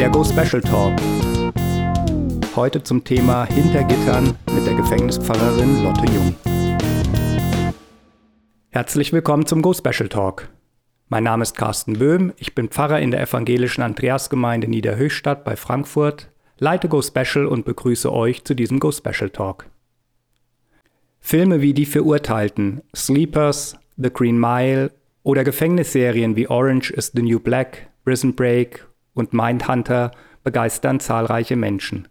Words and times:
Der 0.00 0.08
Go 0.08 0.24
Special 0.24 0.62
Talk. 0.62 0.98
Heute 2.56 2.82
zum 2.82 3.04
Thema 3.04 3.44
Hintergittern 3.44 4.34
mit 4.50 4.66
der 4.66 4.72
Gefängnispfarrerin 4.72 5.84
Lotte 5.84 6.06
Jung. 6.06 6.34
Herzlich 8.70 9.12
willkommen 9.12 9.44
zum 9.44 9.60
Go 9.60 9.74
Special 9.74 10.08
Talk. 10.08 10.48
Mein 11.10 11.24
Name 11.24 11.42
ist 11.42 11.54
Carsten 11.54 11.98
Böhm, 11.98 12.32
ich 12.38 12.54
bin 12.54 12.70
Pfarrer 12.70 12.98
in 13.00 13.10
der 13.10 13.20
evangelischen 13.20 13.82
Andreasgemeinde 13.82 14.68
Niederhöchstadt 14.68 15.44
bei 15.44 15.54
Frankfurt, 15.54 16.30
leite 16.58 16.88
Go 16.88 17.02
Special 17.02 17.44
und 17.44 17.66
begrüße 17.66 18.10
euch 18.10 18.42
zu 18.44 18.54
diesem 18.54 18.80
Go 18.80 18.92
Special 18.92 19.28
Talk. 19.28 19.66
Filme 21.20 21.60
wie 21.60 21.74
Die 21.74 21.84
Verurteilten, 21.84 22.80
Sleepers, 22.96 23.76
The 23.98 24.10
Green 24.10 24.40
Mile 24.40 24.92
oder 25.24 25.44
Gefängnisserien 25.44 26.36
wie 26.36 26.48
Orange 26.48 26.90
is 26.90 27.12
the 27.14 27.20
New 27.20 27.38
Black, 27.38 27.90
Prison 28.02 28.34
Break 28.34 28.86
und 29.14 29.32
Mindhunter 29.32 30.10
begeistern 30.42 31.00
zahlreiche 31.00 31.56
Menschen. 31.56 32.08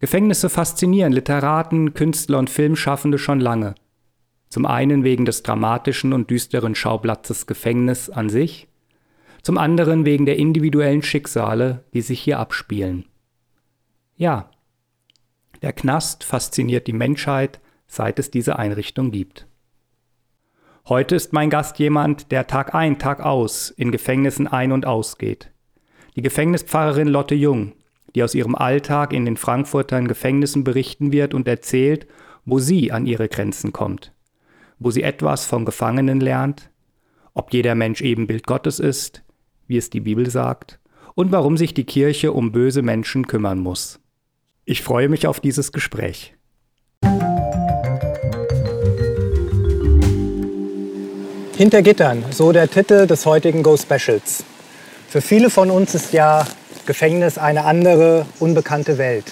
Gefängnisse 0.00 0.48
faszinieren 0.48 1.12
Literaten, 1.12 1.92
Künstler 1.92 2.38
und 2.38 2.48
Filmschaffende 2.48 3.18
schon 3.18 3.40
lange. 3.40 3.74
Zum 4.48 4.66
einen 4.66 5.04
wegen 5.04 5.26
des 5.26 5.42
dramatischen 5.42 6.12
und 6.12 6.30
düsteren 6.30 6.74
Schauplatzes 6.74 7.46
Gefängnis 7.46 8.08
an 8.10 8.30
sich, 8.30 8.66
zum 9.42 9.58
anderen 9.58 10.04
wegen 10.04 10.26
der 10.26 10.36
individuellen 10.36 11.02
Schicksale, 11.02 11.84
die 11.94 12.00
sich 12.00 12.20
hier 12.20 12.38
abspielen. 12.38 13.04
Ja, 14.16 14.50
der 15.62 15.72
Knast 15.72 16.24
fasziniert 16.24 16.86
die 16.86 16.92
Menschheit, 16.92 17.60
seit 17.86 18.18
es 18.18 18.30
diese 18.30 18.58
Einrichtung 18.58 19.10
gibt. 19.10 19.46
Heute 20.88 21.14
ist 21.14 21.32
mein 21.32 21.50
Gast 21.50 21.78
jemand, 21.78 22.32
der 22.32 22.46
Tag 22.46 22.74
ein, 22.74 22.98
Tag 22.98 23.20
aus 23.20 23.70
in 23.70 23.92
Gefängnissen 23.92 24.46
ein- 24.46 24.72
und 24.72 24.86
ausgeht. 24.86 25.50
Die 26.16 26.22
Gefängnispfarrerin 26.22 27.08
Lotte 27.08 27.34
Jung, 27.34 27.72
die 28.14 28.22
aus 28.22 28.34
ihrem 28.34 28.54
Alltag 28.54 29.12
in 29.12 29.24
den 29.24 29.36
Frankfurter 29.36 30.00
Gefängnissen 30.02 30.64
berichten 30.64 31.12
wird 31.12 31.34
und 31.34 31.46
erzählt, 31.46 32.06
wo 32.44 32.58
sie 32.58 32.90
an 32.90 33.06
ihre 33.06 33.28
Grenzen 33.28 33.72
kommt, 33.72 34.12
wo 34.78 34.90
sie 34.90 35.02
etwas 35.02 35.46
vom 35.46 35.64
Gefangenen 35.64 36.20
lernt, 36.20 36.70
ob 37.34 37.52
jeder 37.52 37.74
Mensch 37.74 38.00
Ebenbild 38.00 38.46
Gottes 38.46 38.80
ist, 38.80 39.22
wie 39.68 39.76
es 39.76 39.90
die 39.90 40.00
Bibel 40.00 40.28
sagt, 40.28 40.80
und 41.14 41.30
warum 41.30 41.56
sich 41.56 41.74
die 41.74 41.84
Kirche 41.84 42.32
um 42.32 42.50
böse 42.50 42.82
Menschen 42.82 43.26
kümmern 43.26 43.60
muss. 43.60 44.00
Ich 44.64 44.82
freue 44.82 45.08
mich 45.08 45.26
auf 45.26 45.38
dieses 45.38 45.70
Gespräch. 45.70 46.34
Hinter 51.56 51.82
Gittern, 51.82 52.24
so 52.30 52.52
der 52.52 52.68
Titel 52.70 53.06
des 53.06 53.26
heutigen 53.26 53.62
Go 53.62 53.76
Specials. 53.76 54.44
Für 55.10 55.20
viele 55.20 55.50
von 55.50 55.72
uns 55.72 55.96
ist 55.96 56.12
ja 56.12 56.46
Gefängnis 56.86 57.36
eine 57.36 57.64
andere, 57.64 58.26
unbekannte 58.38 58.96
Welt. 58.96 59.24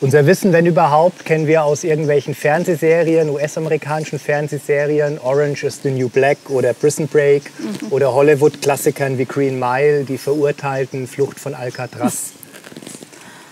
Unser 0.00 0.26
Wissen, 0.26 0.52
wenn 0.52 0.66
überhaupt, 0.66 1.24
kennen 1.24 1.46
wir 1.46 1.62
aus 1.62 1.84
irgendwelchen 1.84 2.34
Fernsehserien, 2.34 3.30
US-amerikanischen 3.30 4.18
Fernsehserien, 4.18 5.20
Orange 5.20 5.62
is 5.62 5.78
the 5.84 5.92
New 5.92 6.08
Black 6.08 6.38
oder 6.48 6.72
Prison 6.72 7.06
Break 7.06 7.44
mhm. 7.56 7.92
oder 7.92 8.12
Hollywood-Klassikern 8.14 9.16
wie 9.16 9.26
Green 9.26 9.60
Mile, 9.60 10.02
Die 10.02 10.18
Verurteilten, 10.18 11.06
Flucht 11.06 11.38
von 11.38 11.54
Alcatraz. 11.54 12.32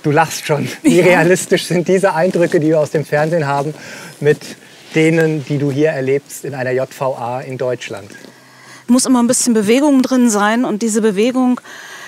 Du 0.02 0.10
lachst 0.10 0.44
schon. 0.44 0.68
Wie 0.82 0.98
ja. 0.98 1.04
realistisch 1.04 1.66
sind 1.66 1.86
diese 1.86 2.14
Eindrücke, 2.14 2.58
die 2.58 2.66
wir 2.66 2.80
aus 2.80 2.90
dem 2.90 3.04
Fernsehen 3.04 3.46
haben, 3.46 3.74
mit 4.18 4.40
denen, 4.96 5.44
die 5.44 5.58
du 5.58 5.70
hier 5.70 5.90
erlebst 5.90 6.44
in 6.44 6.56
einer 6.56 6.72
JVA 6.72 7.42
in 7.42 7.58
Deutschland? 7.58 8.10
Muss 8.92 9.06
immer 9.06 9.22
ein 9.22 9.26
bisschen 9.26 9.54
Bewegung 9.54 10.02
drin 10.02 10.28
sein 10.28 10.66
und 10.66 10.82
diese 10.82 11.00
Bewegung 11.00 11.62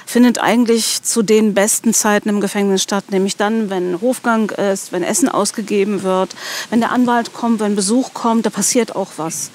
findet 0.04 0.36
eigentlich 0.36 1.02
zu 1.02 1.22
den 1.22 1.54
besten 1.54 1.94
Zeiten 1.94 2.28
im 2.28 2.42
Gefängnis 2.42 2.82
statt, 2.82 3.04
nämlich 3.08 3.38
dann, 3.38 3.70
wenn 3.70 4.02
Hofgang 4.02 4.50
ist, 4.50 4.92
wenn 4.92 5.02
Essen 5.02 5.30
ausgegeben 5.30 6.02
wird, 6.02 6.36
wenn 6.68 6.80
der 6.80 6.92
Anwalt 6.92 7.32
kommt, 7.32 7.60
wenn 7.60 7.74
Besuch 7.74 8.12
kommt, 8.12 8.44
da 8.44 8.50
passiert 8.50 8.94
auch 8.94 9.12
was. 9.16 9.50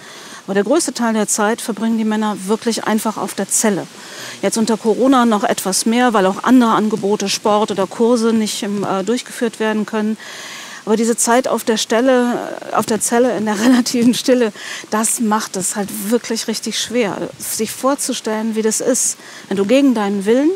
Aber 0.48 0.56
der 0.56 0.64
größte 0.64 0.96
Teil 0.96 1.14
der 1.14 1.28
Zeit 1.28 1.62
verbringen 1.62 2.00
die 2.00 2.04
Männer 2.04 2.36
wirklich 2.48 2.86
einfach 2.86 3.18
auf 3.18 3.36
der 3.36 3.48
Zelle. 3.48 3.86
Jetzt 4.42 4.58
unter 4.58 4.78
Corona 4.78 5.25
noch 5.25 5.44
etwas 5.44 5.86
mehr, 5.86 6.14
weil 6.16 6.25
auch 6.25 6.44
andere 6.44 6.72
Angebote, 6.72 7.30
Sport 7.30 7.70
oder 7.70 7.86
Kurse 7.86 8.34
nicht 8.34 8.64
äh, 8.64 9.04
durchgeführt 9.04 9.59
werden 9.59 9.86
können. 9.86 10.18
Aber 10.90 10.98
diese 10.98 11.16
Zeit 11.16 11.48
auf 11.48 11.64
der 11.64 11.78
Stelle, 11.78 12.58
auf 12.72 12.88
der 12.88 13.00
Zelle 13.00 13.38
in 13.38 13.46
der 13.46 13.60
relativen 13.64 14.16
Stille, 14.16 14.52
das 14.90 15.20
macht 15.20 15.56
es 15.56 15.76
halt 15.76 15.88
wirklich 16.10 16.48
richtig 16.48 16.80
schwer, 16.80 17.30
sich 17.38 17.70
vorzustellen, 17.70 18.56
wie 18.56 18.64
das 18.64 18.82
ist, 18.82 19.20
wenn 19.50 19.58
du 19.58 19.66
gegen 19.66 19.94
deinen 19.94 20.26
Willen 20.26 20.50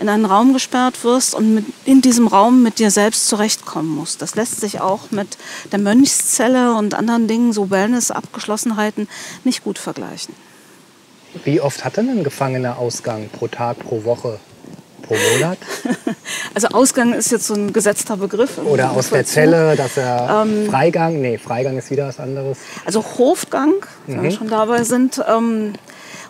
in 0.00 0.08
einen 0.08 0.24
Raum 0.24 0.54
gesperrt 0.54 1.04
wirst 1.04 1.34
und 1.34 1.56
mit, 1.56 1.66
in 1.84 2.00
diesem 2.00 2.26
Raum 2.26 2.62
mit 2.62 2.78
dir 2.78 2.90
selbst 2.90 3.28
zurechtkommen 3.28 3.94
musst. 3.94 4.22
Das 4.22 4.34
lässt 4.34 4.62
sich 4.62 4.80
auch 4.80 5.10
mit 5.10 5.36
der 5.72 5.78
Mönchszelle 5.78 6.72
und 6.72 6.94
anderen 6.94 7.28
Dingen, 7.28 7.52
so 7.52 7.68
Wellness-Abgeschlossenheiten, 7.68 9.08
nicht 9.44 9.62
gut 9.62 9.78
vergleichen. 9.78 10.34
Wie 11.44 11.60
oft 11.60 11.84
hat 11.84 11.98
denn 11.98 12.08
ein 12.08 12.24
Gefangener 12.24 12.78
Ausgang 12.78 13.28
pro 13.28 13.46
Tag, 13.46 13.80
pro 13.80 14.04
Woche? 14.04 14.40
Pro 15.10 15.16
Monat? 15.34 15.58
Also 16.54 16.68
Ausgang 16.68 17.12
ist 17.12 17.30
jetzt 17.30 17.46
so 17.46 17.54
ein 17.54 17.72
gesetzter 17.72 18.16
Begriff. 18.16 18.58
Oder 18.58 18.92
aus 18.92 19.10
der 19.10 19.24
Zelle, 19.24 19.76
dass 19.76 19.96
er 19.96 20.44
ähm, 20.44 20.68
Freigang, 20.68 21.20
nee, 21.20 21.38
Freigang 21.38 21.76
ist 21.78 21.90
wieder 21.90 22.08
was 22.08 22.18
anderes. 22.18 22.58
Also 22.84 23.04
Hofgang, 23.18 23.74
wenn 24.06 24.18
mhm. 24.18 24.22
wir 24.22 24.30
schon 24.30 24.48
dabei 24.48 24.82
sind, 24.84 25.22
ähm, 25.28 25.74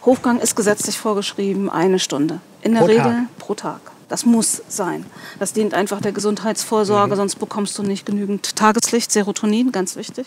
Hofgang 0.05 0.41
ist 0.41 0.57
gesetzlich 0.57 0.99
vorgeschrieben, 0.99 1.71
eine 1.71 1.99
Stunde. 1.99 2.41
In 2.63 2.73
der 2.73 2.81
pro 2.81 2.87
Regel 2.87 3.03
Tag. 3.03 3.39
pro 3.39 3.55
Tag. 3.55 3.81
Das 4.09 4.27
muss 4.27 4.63
sein. 4.69 5.07
Das 5.39 5.53
dient 5.53 5.75
einfach 5.75 6.01
der 6.01 6.13
Gesundheitsvorsorge, 6.13 7.15
mhm. 7.15 7.17
sonst 7.17 7.37
bekommst 7.37 7.79
du 7.79 7.83
nicht 7.83 8.07
genügend 8.07 8.57
Tageslicht, 8.57 9.13
Serotonin, 9.13 9.73
ganz 9.73 9.97
wichtig. 9.97 10.27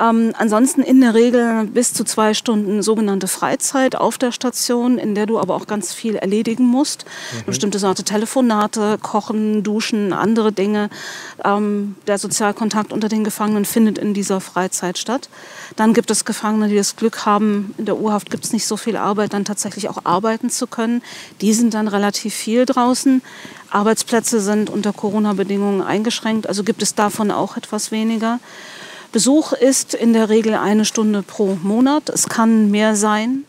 Ähm, 0.00 0.32
ansonsten 0.36 0.82
in 0.82 1.00
der 1.00 1.14
Regel 1.14 1.66
bis 1.66 1.92
zu 1.92 2.04
zwei 2.04 2.34
Stunden 2.34 2.82
sogenannte 2.82 3.28
Freizeit 3.28 3.94
auf 3.94 4.18
der 4.18 4.32
Station, 4.32 4.98
in 4.98 5.14
der 5.14 5.26
du 5.26 5.38
aber 5.38 5.54
auch 5.54 5.66
ganz 5.66 5.92
viel 5.92 6.16
erledigen 6.16 6.64
musst. 6.64 7.04
Mhm. 7.04 7.46
Bestimmte 7.46 7.78
Sorte 7.78 8.02
Telefonate, 8.02 8.98
Kochen, 9.00 9.62
Duschen, 9.62 10.12
andere 10.12 10.52
Dinge. 10.52 10.90
Ähm, 11.44 11.94
der 12.06 12.18
Sozialkontakt 12.18 12.92
unter 12.92 13.08
den 13.08 13.22
Gefangenen 13.22 13.64
findet 13.64 13.98
in 13.98 14.14
dieser 14.14 14.40
Freizeit 14.40 14.98
statt. 14.98 15.28
Dann 15.76 15.94
gibt 15.94 16.10
es 16.10 16.24
Gefangene, 16.24 16.68
die 16.68 16.76
das 16.76 16.96
Glück 16.96 17.24
haben, 17.24 17.74
in 17.78 17.84
der 17.84 17.96
Urhaft 17.96 18.30
gibt 18.30 18.44
es 18.44 18.52
nicht 18.52 18.66
so 18.66 18.76
viel 18.76 18.96
Arbeit, 18.96 19.32
dann 19.32 19.44
tatsächlich 19.44 19.88
auch 19.88 20.04
arbeiten 20.04 20.50
zu 20.50 20.66
können. 20.66 21.02
Die 21.40 21.52
sind 21.52 21.74
dann 21.74 21.86
relativ 21.86 22.34
viel 22.34 22.66
draußen. 22.66 23.22
Arbeitsplätze 23.70 24.40
sind 24.40 24.70
unter 24.70 24.92
Corona-Bedingungen 24.92 25.82
eingeschränkt, 25.82 26.48
also 26.48 26.62
gibt 26.62 26.82
es 26.82 26.94
davon 26.94 27.30
auch 27.30 27.56
etwas 27.56 27.90
weniger. 27.90 28.38
Besuch 29.14 29.52
ist 29.52 29.94
in 29.94 30.12
der 30.12 30.28
Regel 30.28 30.54
eine 30.54 30.84
Stunde 30.84 31.22
pro 31.22 31.56
Monat. 31.62 32.08
Es 32.08 32.28
kann 32.28 32.72
mehr 32.72 32.96
sein. 32.96 33.44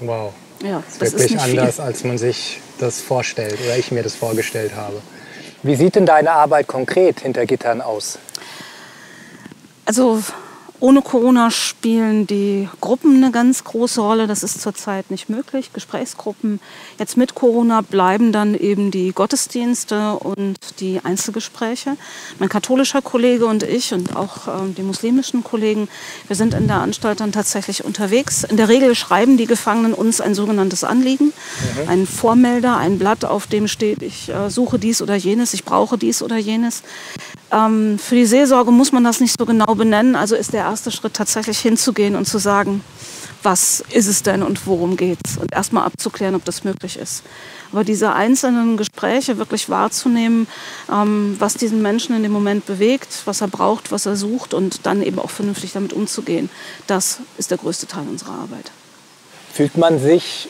Wow. 0.00 0.32
Ja, 0.62 0.82
das 0.98 1.12
ist 1.12 1.18
wirklich 1.18 1.38
anders, 1.38 1.74
viel. 1.74 1.84
als 1.84 2.04
man 2.04 2.16
sich 2.16 2.58
das 2.78 3.02
vorstellt 3.02 3.58
oder 3.62 3.76
ich 3.76 3.92
mir 3.92 4.02
das 4.02 4.14
vorgestellt 4.14 4.74
habe. 4.74 5.02
Wie 5.62 5.76
sieht 5.76 5.96
denn 5.96 6.06
deine 6.06 6.30
Arbeit 6.30 6.68
konkret 6.68 7.20
hinter 7.20 7.44
Gittern 7.44 7.82
aus? 7.82 8.18
Also 9.84 10.22
ohne 10.84 11.00
Corona 11.00 11.50
spielen 11.50 12.26
die 12.26 12.68
Gruppen 12.82 13.16
eine 13.16 13.32
ganz 13.32 13.64
große 13.64 14.02
Rolle. 14.02 14.26
Das 14.26 14.42
ist 14.42 14.60
zurzeit 14.60 15.10
nicht 15.10 15.30
möglich. 15.30 15.72
Gesprächsgruppen. 15.72 16.60
Jetzt 16.98 17.16
mit 17.16 17.34
Corona 17.34 17.80
bleiben 17.80 18.32
dann 18.32 18.54
eben 18.54 18.90
die 18.90 19.12
Gottesdienste 19.12 20.18
und 20.18 20.58
die 20.80 21.00
Einzelgespräche. 21.02 21.96
Mein 22.38 22.50
katholischer 22.50 23.00
Kollege 23.00 23.46
und 23.46 23.62
ich 23.62 23.94
und 23.94 24.14
auch 24.14 24.46
äh, 24.46 24.72
die 24.76 24.82
muslimischen 24.82 25.42
Kollegen, 25.42 25.88
wir 26.26 26.36
sind 26.36 26.52
in 26.52 26.66
der 26.66 26.82
Anstalt 26.82 27.20
dann 27.20 27.32
tatsächlich 27.32 27.82
unterwegs. 27.82 28.44
In 28.44 28.58
der 28.58 28.68
Regel 28.68 28.94
schreiben 28.94 29.38
die 29.38 29.46
Gefangenen 29.46 29.94
uns 29.94 30.20
ein 30.20 30.34
sogenanntes 30.34 30.84
Anliegen, 30.84 31.32
mhm. 31.32 31.88
ein 31.88 32.06
Vormelder, 32.06 32.76
ein 32.76 32.98
Blatt, 32.98 33.24
auf 33.24 33.46
dem 33.46 33.68
steht, 33.68 34.02
ich 34.02 34.28
äh, 34.28 34.50
suche 34.50 34.78
dies 34.78 35.00
oder 35.00 35.14
jenes, 35.14 35.54
ich 35.54 35.64
brauche 35.64 35.96
dies 35.96 36.22
oder 36.22 36.36
jenes. 36.36 36.82
Ähm, 37.54 37.98
für 37.98 38.16
die 38.16 38.26
Seelsorge 38.26 38.72
muss 38.72 38.90
man 38.90 39.04
das 39.04 39.20
nicht 39.20 39.36
so 39.38 39.46
genau 39.46 39.74
benennen. 39.74 40.16
Also 40.16 40.34
ist 40.34 40.52
der 40.52 40.64
erste 40.64 40.90
Schritt 40.90 41.14
tatsächlich 41.14 41.60
hinzugehen 41.60 42.16
und 42.16 42.26
zu 42.26 42.38
sagen, 42.38 42.82
was 43.44 43.84
ist 43.90 44.06
es 44.06 44.22
denn 44.22 44.42
und 44.42 44.66
worum 44.66 44.96
geht 44.96 45.18
es? 45.24 45.36
Und 45.36 45.52
erstmal 45.52 45.84
abzuklären, 45.84 46.34
ob 46.34 46.44
das 46.44 46.64
möglich 46.64 46.98
ist. 46.98 47.22
Aber 47.70 47.84
diese 47.84 48.12
einzelnen 48.12 48.76
Gespräche 48.76 49.38
wirklich 49.38 49.68
wahrzunehmen, 49.68 50.48
ähm, 50.90 51.36
was 51.38 51.54
diesen 51.54 51.82
Menschen 51.82 52.16
in 52.16 52.22
dem 52.22 52.32
Moment 52.32 52.66
bewegt, 52.66 53.22
was 53.26 53.40
er 53.40 53.48
braucht, 53.48 53.92
was 53.92 54.06
er 54.06 54.16
sucht 54.16 54.54
und 54.54 54.86
dann 54.86 55.02
eben 55.02 55.18
auch 55.18 55.30
vernünftig 55.30 55.72
damit 55.72 55.92
umzugehen, 55.92 56.50
das 56.86 57.18
ist 57.36 57.50
der 57.50 57.58
größte 57.58 57.86
Teil 57.86 58.08
unserer 58.08 58.32
Arbeit. 58.32 58.72
Fühlt 59.52 59.76
man 59.76 60.00
sich 60.00 60.48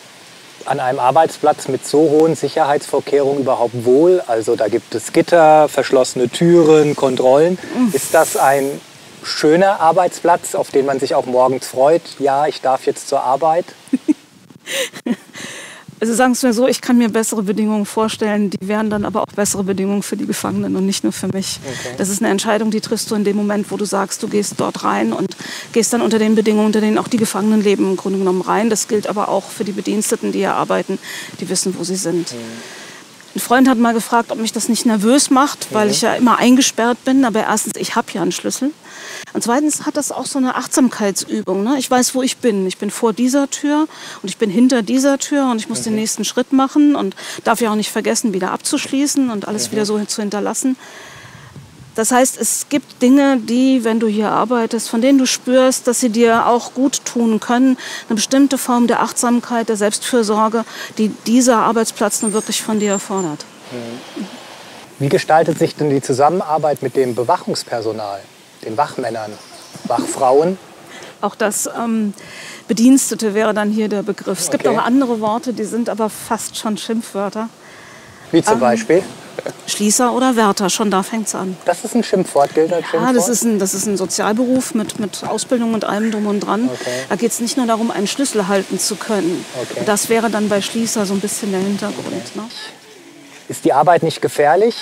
an 0.67 0.81
einem 0.81 0.99
Arbeitsplatz 0.99 1.69
mit 1.69 1.87
so 1.87 1.99
hohen 2.11 2.35
Sicherheitsvorkehrungen 2.35 3.43
überhaupt 3.43 3.85
wohl? 3.85 4.23
Also 4.27 4.57
da 4.57 4.69
gibt 4.69 4.95
es 4.95 5.13
Gitter, 5.13 5.69
verschlossene 5.69 6.29
Türen, 6.29 6.97
Kontrollen. 6.97 7.59
Ist 7.93 8.15
das 8.15 8.37
ein 8.37 8.81
schöner 9.23 9.81
Arbeitsplatz, 9.81 10.55
auf 10.55 10.71
den 10.71 10.87
man 10.87 11.01
sich 11.01 11.15
auch 11.15 11.27
morgens 11.27 11.67
freut? 11.67 12.03
Ja, 12.19 12.47
ich 12.47 12.61
darf 12.61 12.87
jetzt 12.87 13.09
zur 13.09 13.23
Arbeit. 13.23 13.67
Also 16.05 16.17
sagen 16.17 16.35
Sie 16.35 16.47
mir 16.47 16.53
so, 16.53 16.69
ich 16.69 16.83
kann 16.83 16.99
mir 16.99 17.09
bessere 17.09 17.43
Bedingungen 17.43 17.87
vorstellen, 17.87 18.51
die 18.51 18.69
wären 18.69 18.91
dann 18.91 19.07
aber 19.07 19.23
auch 19.23 19.33
bessere 19.35 19.65
Bedingungen 19.65 20.03
für 20.03 20.19
die 20.19 20.27
Gefangenen 20.27 20.77
und 20.77 20.85
nicht 20.85 21.03
nur 21.03 21.15
für 21.15 21.29
mich. 21.29 21.61
Okay. 21.65 21.95
Das 21.97 22.11
ist 22.11 22.21
eine 22.21 22.31
Entscheidung, 22.31 22.71
die 22.71 22.83
triffst 22.83 23.11
du 23.11 23.15
in 23.15 23.25
dem 23.25 23.39
Moment, 23.39 23.71
wo 23.71 23.79
du 23.79 23.87
sagst, 23.87 24.23
du 24.23 24.29
gehst 24.29 24.53
dort 24.59 24.85
rein 24.85 25.15
und 25.15 25.35
gehst 25.73 25.95
dann 25.95 26.03
unter 26.03 26.19
den 26.19 26.35
Bedingungen, 26.35 26.67
unter 26.67 26.83
denen 26.83 26.99
auch 26.99 27.09
die 27.09 27.17
Gefangenen 27.17 27.63
leben, 27.65 27.93
im 27.93 27.97
Grunde 27.97 28.19
genommen 28.19 28.43
rein. 28.43 28.69
Das 28.69 28.87
gilt 28.87 29.07
aber 29.07 29.31
auch 29.31 29.45
für 29.45 29.65
die 29.65 29.73
Bediensteten, 29.73 30.31
die 30.31 30.41
hier 30.41 30.53
arbeiten, 30.53 30.99
die 31.41 31.49
wissen, 31.49 31.75
wo 31.79 31.85
sie 31.85 31.97
sind. 31.97 32.35
Mhm. 32.35 32.39
Ein 33.37 33.41
Freund 33.41 33.67
hat 33.67 33.79
mal 33.79 33.95
gefragt, 33.95 34.31
ob 34.31 34.39
mich 34.39 34.53
das 34.53 34.69
nicht 34.69 34.85
nervös 34.85 35.31
macht, 35.31 35.69
weil 35.73 35.87
mhm. 35.87 35.91
ich 35.91 36.03
ja 36.03 36.15
immer 36.17 36.37
eingesperrt 36.39 37.03
bin. 37.07 37.25
Aber 37.25 37.41
erstens, 37.41 37.77
ich 37.79 37.97
habe 37.97 38.09
ja 38.13 38.21
einen 38.21 38.31
Schlüssel. 38.31 38.73
Und 39.35 39.43
zweitens 39.43 39.85
hat 39.85 39.97
das 39.97 40.13
auch 40.13 40.27
so 40.27 40.39
eine 40.39 40.55
Achtsamkeitsübung. 40.55 41.65
Ne? 41.65 41.75
Ich 41.79 41.91
weiß, 41.91 42.15
wo 42.15 42.23
ich 42.23 42.39
bin. 42.39 42.67
Ich 42.69 42.79
bin 42.79 42.91
vor 42.91 43.13
dieser 43.13 43.51
Tür 43.51 43.89
und 44.23 44.29
ich 44.29 44.39
bin 44.39 44.49
hinter 44.49 44.83
dieser 44.83 45.19
Tür 45.19 45.51
und 45.51 45.59
ich 45.59 45.69
muss 45.69 45.81
mhm. 45.81 45.85
den 45.85 45.95
nächsten 45.97 46.25
Schritt 46.25 46.53
machen 46.53 46.95
und 46.95 47.17
darf 47.43 47.61
ja 47.61 47.73
auch 47.73 47.75
nicht 47.75 47.91
vergessen, 47.91 48.33
wieder 48.33 48.53
abzuschließen 48.53 49.31
und 49.31 49.49
alles 49.49 49.69
mhm. 49.69 49.73
wieder 49.73 49.87
so 49.87 50.03
zu 50.05 50.23
hinterlassen. 50.23 50.77
Das 51.97 52.13
heißt, 52.13 52.41
es 52.41 52.69
gibt 52.69 53.03
Dinge, 53.03 53.39
die, 53.39 53.83
wenn 53.83 53.99
du 53.99 54.07
hier 54.07 54.31
arbeitest, 54.31 54.89
von 54.89 55.01
denen 55.01 55.19
du 55.19 55.27
spürst, 55.27 55.89
dass 55.89 55.99
sie 55.99 56.11
dir 56.11 56.47
auch 56.47 56.75
gut 56.75 57.05
tun 57.05 57.41
können. 57.41 57.77
Eine 58.09 58.17
bestimmte 58.17 58.57
Form 58.57 58.87
der 58.87 59.01
Achtsamkeit, 59.01 59.69
der 59.69 59.77
Selbstfürsorge, 59.77 60.65
die 60.97 61.09
dieser 61.27 61.59
Arbeitsplatz 61.59 62.23
nun 62.23 62.33
wirklich 62.33 62.63
von 62.63 62.79
dir 62.79 62.93
erfordert. 62.93 63.45
Mhm. 63.73 64.27
Wie 65.01 65.09
gestaltet 65.09 65.59
sich 65.59 65.75
denn 65.75 65.91
die 65.91 66.01
Zusammenarbeit 66.01 66.83
mit 66.83 66.95
dem 66.95 67.17
Bewachungspersonal, 67.17 68.21
den 68.65 68.77
Wachmännern, 68.77 69.33
Wachfrauen? 69.85 70.59
Auch 71.21 71.35
das 71.35 71.69
ähm, 71.79 72.13
Bedienstete 72.69 73.35
wäre 73.35 73.55
dann 73.55 73.71
hier 73.71 73.89
der 73.89 74.03
Begriff. 74.03 74.39
Es 74.39 74.49
okay. 74.49 74.59
gibt 74.59 74.69
auch 74.69 74.85
andere 74.85 75.21
Worte, 75.21 75.53
die 75.53 75.65
sind 75.65 75.89
aber 75.89 76.11
fast 76.11 76.57
schon 76.57 76.77
Schimpfwörter. 76.77 77.49
Wie 78.31 78.43
zum 78.43 78.55
ähm, 78.55 78.61
Beispiel? 78.61 79.03
Schließer 79.67 80.13
oder 80.13 80.37
Wärter, 80.37 80.71
schon 80.71 80.91
da 80.91 81.03
fängt 81.03 81.27
es 81.27 81.35
an. 81.35 81.57
Das 81.65 81.85
ist 81.85 81.95
ein 81.95 82.05
Schimpfwort, 82.05 82.55
gilt 82.55 82.73
als 82.73 82.87
Schimpfwort? 82.87 83.13
Ja, 83.13 83.13
das 83.13 83.29
ist 83.29 83.43
ein, 83.45 83.59
das 83.59 83.75
ist 83.75 83.87
ein 83.87 83.97
Sozialberuf 83.97 84.75
mit, 84.75 85.01
mit 85.01 85.25
Ausbildung 85.25 85.75
und 85.75 85.85
allem 85.85 86.11
drum 86.11 86.27
und 86.27 86.41
dran. 86.41 86.71
Okay. 86.73 86.91
Da 87.09 87.17
geht 87.17 87.33
es 87.33 87.41
nicht 87.41 87.57
nur 87.57 87.67
darum, 87.67 87.91
einen 87.91 88.07
Schlüssel 88.07 88.47
halten 88.49 88.79
zu 88.79 88.97
können. 88.97 89.45
Okay. 89.61 89.83
Das 89.87 90.09
wäre 90.09 90.31
dann 90.31 90.49
bei 90.49 90.61
Schließer 90.61 91.05
so 91.07 91.15
ein 91.15 91.21
bisschen 91.21 91.51
der 91.53 91.61
Hintergrund. 91.61 92.37
Ne? 92.37 92.43
Ist 93.49 93.65
die 93.65 93.73
Arbeit 93.73 94.03
nicht 94.03 94.23
gefährlich? 94.23 94.77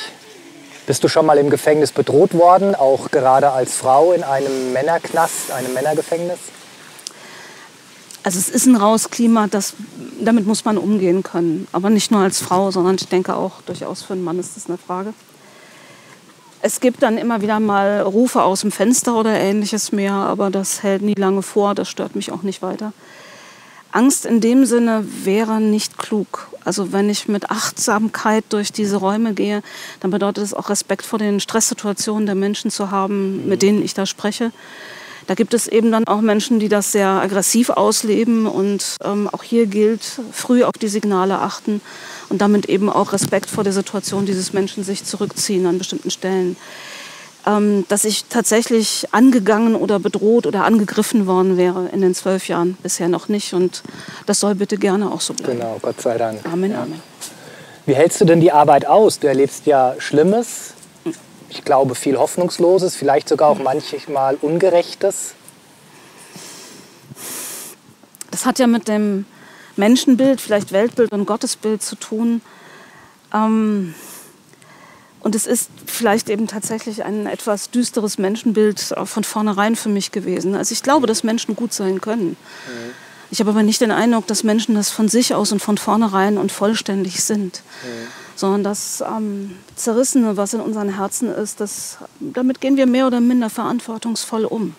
Bist 0.87 1.05
du 1.05 1.09
schon 1.09 1.27
mal 1.27 1.39
im 1.39 1.49
Gefängnis 1.49 1.93
bedroht 1.93 2.35
worden, 2.35 2.75
auch 2.75 3.11
gerade 3.11 3.51
als 3.51 3.75
Frau 3.75 4.13
in 4.13 4.25
einem 4.25 4.73
Männerknast, 4.73 5.53
einem 5.53 5.73
Männergefängnis? 5.75 6.39
Also 8.25 8.39
es 8.39 8.49
ist 8.49 8.67
ein 8.67 8.77
raues 8.77 9.11
Klima, 9.11 9.47
das, 9.49 9.75
damit 10.21 10.47
muss 10.47 10.65
man 10.65 10.79
umgehen 10.79 11.23
können. 11.23 11.69
Aber 11.73 11.89
nicht 11.91 12.11
nur 12.11 12.21
als 12.21 12.41
Frau, 12.41 12.71
sondern 12.71 12.97
ich 12.97 13.09
denke 13.09 13.37
auch 13.37 13.63
durchaus 13.63 14.03
für 14.03 14.13
einen 14.13 14.25
Mann 14.25 14.39
ist 14.39 14.57
das 14.57 14.67
eine 14.67 14.79
Frage. 14.79 15.15
Es 16.65 16.79
gibt 16.79 17.03
dann 17.03 17.19
immer 17.19 17.43
wieder 17.43 17.59
mal 17.59 18.01
Rufe 18.03 18.43
aus 18.43 18.61
dem 18.61 18.71
Fenster 18.71 19.17
oder 19.17 19.33
ähnliches 19.33 19.91
mehr, 19.91 20.13
aber 20.13 20.51
das 20.51 20.83
hält 20.85 21.03
nie 21.03 21.15
lange 21.15 21.43
vor, 21.43 21.75
das 21.75 21.89
stört 21.89 22.15
mich 22.15 22.31
auch 22.31 22.43
nicht 22.43 22.63
weiter. 22.63 22.93
Angst 23.93 24.27
in 24.27 24.41
dem 24.41 24.65
Sinne 24.65 25.05
wäre 25.25 25.61
nicht 25.61 25.99
klug. 25.99 26.49
Also 26.65 26.93
wenn 26.93 27.11
ich 27.11 27.29
mit 27.29 27.51
Achtsamkeit 27.51 28.45
durch 28.49 28.73
diese 28.73 28.97
Räume 28.97 29.35
gehe, 29.35 29.63
dann 30.01 30.11
bedeutet 30.11 30.45
es 30.45 30.55
auch 30.55 30.71
Respekt 30.71 31.05
vor 31.05 31.19
den 31.19 31.41
Stresssituationen 31.41 32.27
der 32.27 32.35
Menschen 32.35 32.71
zu 32.71 32.91
haben, 32.91 33.49
mit 33.49 33.63
denen 33.63 33.83
ich 33.83 33.95
da 33.95 34.07
spreche. 34.07 34.53
Da 35.27 35.35
gibt 35.35 35.55
es 35.55 35.69
eben 35.69 35.93
dann 35.93 36.07
auch 36.07 36.21
Menschen, 36.21 36.59
die 36.59 36.69
das 36.69 36.93
sehr 36.93 37.09
aggressiv 37.09 37.71
ausleben 37.71 38.47
und 38.47 38.97
ähm, 39.05 39.29
auch 39.31 39.43
hier 39.43 39.67
gilt, 39.67 40.03
früh 40.33 40.65
auf 40.65 40.73
die 40.81 40.89
Signale 40.89 41.39
achten 41.39 41.81
und 42.29 42.41
damit 42.41 42.67
eben 42.67 42.91
auch 42.91 43.13
Respekt 43.13 43.49
vor 43.49 43.63
der 43.63 43.73
Situation 43.73 44.27
dieses 44.27 44.53
Menschen 44.53 44.83
sich 44.83 45.05
zurückziehen 45.05 45.67
an 45.67 45.79
bestimmten 45.79 46.11
Stellen. 46.11 46.57
Ähm, 47.45 47.85
dass 47.89 48.05
ich 48.05 48.27
tatsächlich 48.27 49.09
angegangen 49.11 49.75
oder 49.75 49.99
bedroht 49.99 50.47
oder 50.47 50.65
angegriffen 50.65 51.27
worden 51.27 51.57
wäre 51.57 51.89
in 51.93 52.01
den 52.01 52.15
zwölf 52.15 52.47
Jahren 52.47 52.79
bisher 52.85 53.09
noch 53.09 53.29
nicht 53.29 53.53
und 53.53 53.83
das 54.27 54.39
soll 54.39 54.55
bitte 54.55 54.77
gerne 54.77 55.11
auch 55.11 55.21
so 55.21 55.35
bleiben. 55.35 55.59
Genau, 55.59 55.77
Gott 55.83 56.01
sei 56.01 56.17
Dank. 56.19 56.39
Amen, 56.47 56.71
ja. 56.71 56.83
Amen. 56.83 57.03
Wie 57.85 57.95
hältst 57.95 58.21
du 58.21 58.25
denn 58.25 58.41
die 58.41 58.53
Arbeit 58.53 58.87
aus? 58.87 59.19
Du 59.19 59.27
erlebst 59.27 59.67
ja 59.67 59.97
Schlimmes, 59.99 60.75
ich 61.49 61.65
glaube, 61.65 61.97
viel 61.97 62.17
Hoffnungsloses, 62.17 62.95
vielleicht 62.95 63.29
sogar 63.29 63.49
auch 63.49 63.59
manchmal 63.59 64.37
Ungerechtes? 64.41 65.35
Das 68.31 68.47
hat 68.47 68.61
ja 68.61 68.69
mit 68.69 68.87
dem 68.87 69.27
Menschenbild, 69.77 70.41
vielleicht 70.41 70.71
Weltbild 70.71 71.11
und 71.11 71.27
Gottesbild 71.27 71.83
zu 71.83 71.97
tun. 71.97 72.41
Ähm, 73.35 73.95
und 75.23 75.35
es 75.35 75.47
ist 75.47 75.71
vielleicht 75.87 76.29
eben 76.29 76.49
tatsächlich 76.49 77.05
ein 77.05 77.27
etwas 77.27 77.71
düsteres 77.71 78.19
Menschenbild 78.19 78.95
von 79.05 79.25
vornherein 79.25 79.77
für 79.77 79.89
mich 79.89 80.11
gewesen. 80.13 80.55
Also 80.55 80.73
ich 80.73 80.83
glaube, 80.83 81.07
dass 81.07 81.25
Menschen 81.25 81.57
gut 81.57 81.73
sein 81.73 82.01
können. 82.01 82.31
Mhm. 82.31 82.91
Ich 83.31 83.41
habe 83.41 83.51
aber 83.51 83.63
nicht 83.63 83.81
den 83.81 83.91
Eindruck, 83.93 84.27
dass 84.27 84.45
Menschen 84.45 84.75
das 84.75 84.91
von 84.91 85.09
sich 85.09 85.35
aus 85.35 85.53
und 85.53 85.61
von 85.61 85.79
vornherein 85.79 86.37
und 86.39 86.53
vollständig 86.53 87.23
sind. 87.23 87.63
Mhm 87.83 88.23
sondern 88.43 88.65
das 88.65 89.03
ähm, 89.07 89.57
Zerrissene, 89.77 90.37
was 90.37 90.53
in 90.53 90.61
unseren 90.61 90.97
Herzen 90.97 91.33
ist, 91.33 91.61
das, 91.61 91.99
damit 92.19 92.61
gehen 92.61 92.77
wir 92.77 92.87
mehr 92.87 93.07
oder 93.07 93.21
minder 93.21 93.51
verantwortungsvoll 93.51 94.45
um. 94.45 94.63
Mhm. 94.63 94.75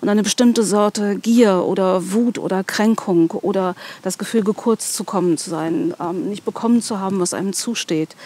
Und 0.00 0.08
eine 0.08 0.22
bestimmte 0.22 0.62
Sorte 0.62 1.16
Gier 1.16 1.64
oder 1.64 2.12
Wut 2.12 2.38
oder 2.38 2.64
Kränkung 2.64 3.30
oder 3.30 3.74
das 4.02 4.18
Gefühl, 4.18 4.42
gekürzt 4.44 4.94
zu 4.94 5.04
kommen 5.04 5.38
zu 5.38 5.50
sein, 5.50 5.94
ähm, 6.00 6.28
nicht 6.28 6.44
bekommen 6.44 6.82
zu 6.82 7.00
haben, 7.00 7.20
was 7.20 7.34
einem 7.34 7.52
zusteht, 7.52 8.16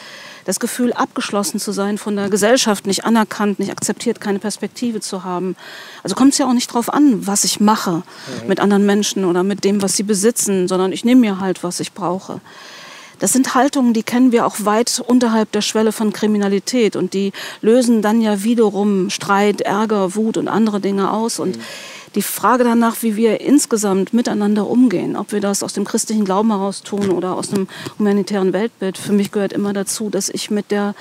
das 0.44 0.58
Gefühl, 0.58 0.92
abgeschlossen 0.92 1.60
zu 1.60 1.72
sein 1.72 1.98
von 1.98 2.16
der 2.16 2.28
Gesellschaft, 2.28 2.86
nicht 2.86 3.04
anerkannt, 3.04 3.58
nicht 3.58 3.70
akzeptiert, 3.70 4.20
keine 4.20 4.38
Perspektive 4.38 5.00
zu 5.00 5.22
haben. 5.24 5.56
Also 6.02 6.16
kommt 6.16 6.32
es 6.32 6.38
ja 6.38 6.46
auch 6.46 6.54
nicht 6.54 6.70
darauf 6.70 6.92
an, 6.92 7.26
was 7.26 7.44
ich 7.44 7.60
mache 7.60 7.96
mhm. 8.42 8.48
mit 8.48 8.60
anderen 8.60 8.86
Menschen 8.86 9.24
oder 9.24 9.42
mit 9.42 9.64
dem, 9.64 9.82
was 9.82 9.96
sie 9.96 10.02
besitzen, 10.02 10.66
sondern 10.66 10.92
ich 10.92 11.04
nehme 11.04 11.20
mir 11.20 11.40
halt, 11.40 11.62
was 11.62 11.80
ich 11.80 11.92
brauche. 11.92 12.40
Das 13.20 13.32
sind 13.32 13.54
Haltungen, 13.54 13.92
die 13.92 14.02
kennen 14.02 14.32
wir 14.32 14.46
auch 14.46 14.56
weit 14.64 15.02
unterhalb 15.06 15.52
der 15.52 15.60
Schwelle 15.60 15.92
von 15.92 16.12
Kriminalität 16.12 16.96
und 16.96 17.14
die 17.14 17.32
lösen 17.60 18.02
dann 18.02 18.20
ja 18.20 18.42
wiederum 18.42 19.10
Streit, 19.10 19.60
Ärger, 19.60 20.14
Wut 20.16 20.36
und 20.36 20.48
andere 20.48 20.80
Dinge 20.80 21.12
aus 21.12 21.38
und 21.38 21.56
mhm. 21.56 21.62
Die 22.16 22.22
Frage 22.22 22.64
danach, 22.64 23.02
wie 23.02 23.14
wir 23.14 23.40
insgesamt 23.40 24.12
miteinander 24.12 24.66
umgehen, 24.66 25.14
ob 25.14 25.30
wir 25.30 25.40
das 25.40 25.62
aus 25.62 25.74
dem 25.74 25.84
christlichen 25.84 26.24
Glauben 26.24 26.50
heraus 26.50 26.82
tun 26.82 27.10
oder 27.10 27.36
aus 27.36 27.52
einem 27.52 27.68
humanitären 28.00 28.52
Weltbild, 28.52 28.98
für 28.98 29.12
mich 29.12 29.30
gehört 29.30 29.52
immer 29.52 29.72
dazu, 29.72 30.10
dass 30.10 30.28
ich 30.28 30.50
mit 30.50 30.72
der, 30.72 30.96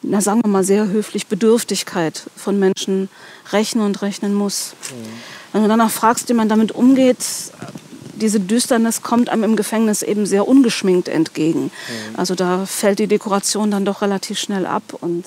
na 0.00 0.20
sagen 0.20 0.42
wir 0.44 0.48
mal 0.48 0.62
sehr 0.62 0.86
höflich, 0.86 1.26
Bedürftigkeit 1.26 2.22
von 2.36 2.56
Menschen 2.56 3.08
rechnen 3.50 3.84
und 3.84 4.00
rechnen 4.00 4.32
muss. 4.32 4.74
Mhm. 4.90 5.06
Wenn 5.52 5.62
du 5.62 5.68
danach 5.68 5.90
fragst, 5.90 6.28
wie 6.28 6.34
man 6.34 6.48
damit 6.48 6.70
umgeht, 6.70 7.18
diese 8.18 8.40
Düsternis 8.40 9.02
kommt 9.02 9.28
einem 9.28 9.44
im 9.44 9.56
Gefängnis 9.56 10.02
eben 10.02 10.26
sehr 10.26 10.46
ungeschminkt 10.46 11.08
entgegen. 11.08 11.64
Mhm. 11.64 12.16
Also 12.16 12.34
da 12.34 12.66
fällt 12.66 12.98
die 12.98 13.06
Dekoration 13.06 13.70
dann 13.70 13.84
doch 13.84 14.02
relativ 14.02 14.38
schnell 14.38 14.66
ab. 14.66 14.82
Und 15.00 15.24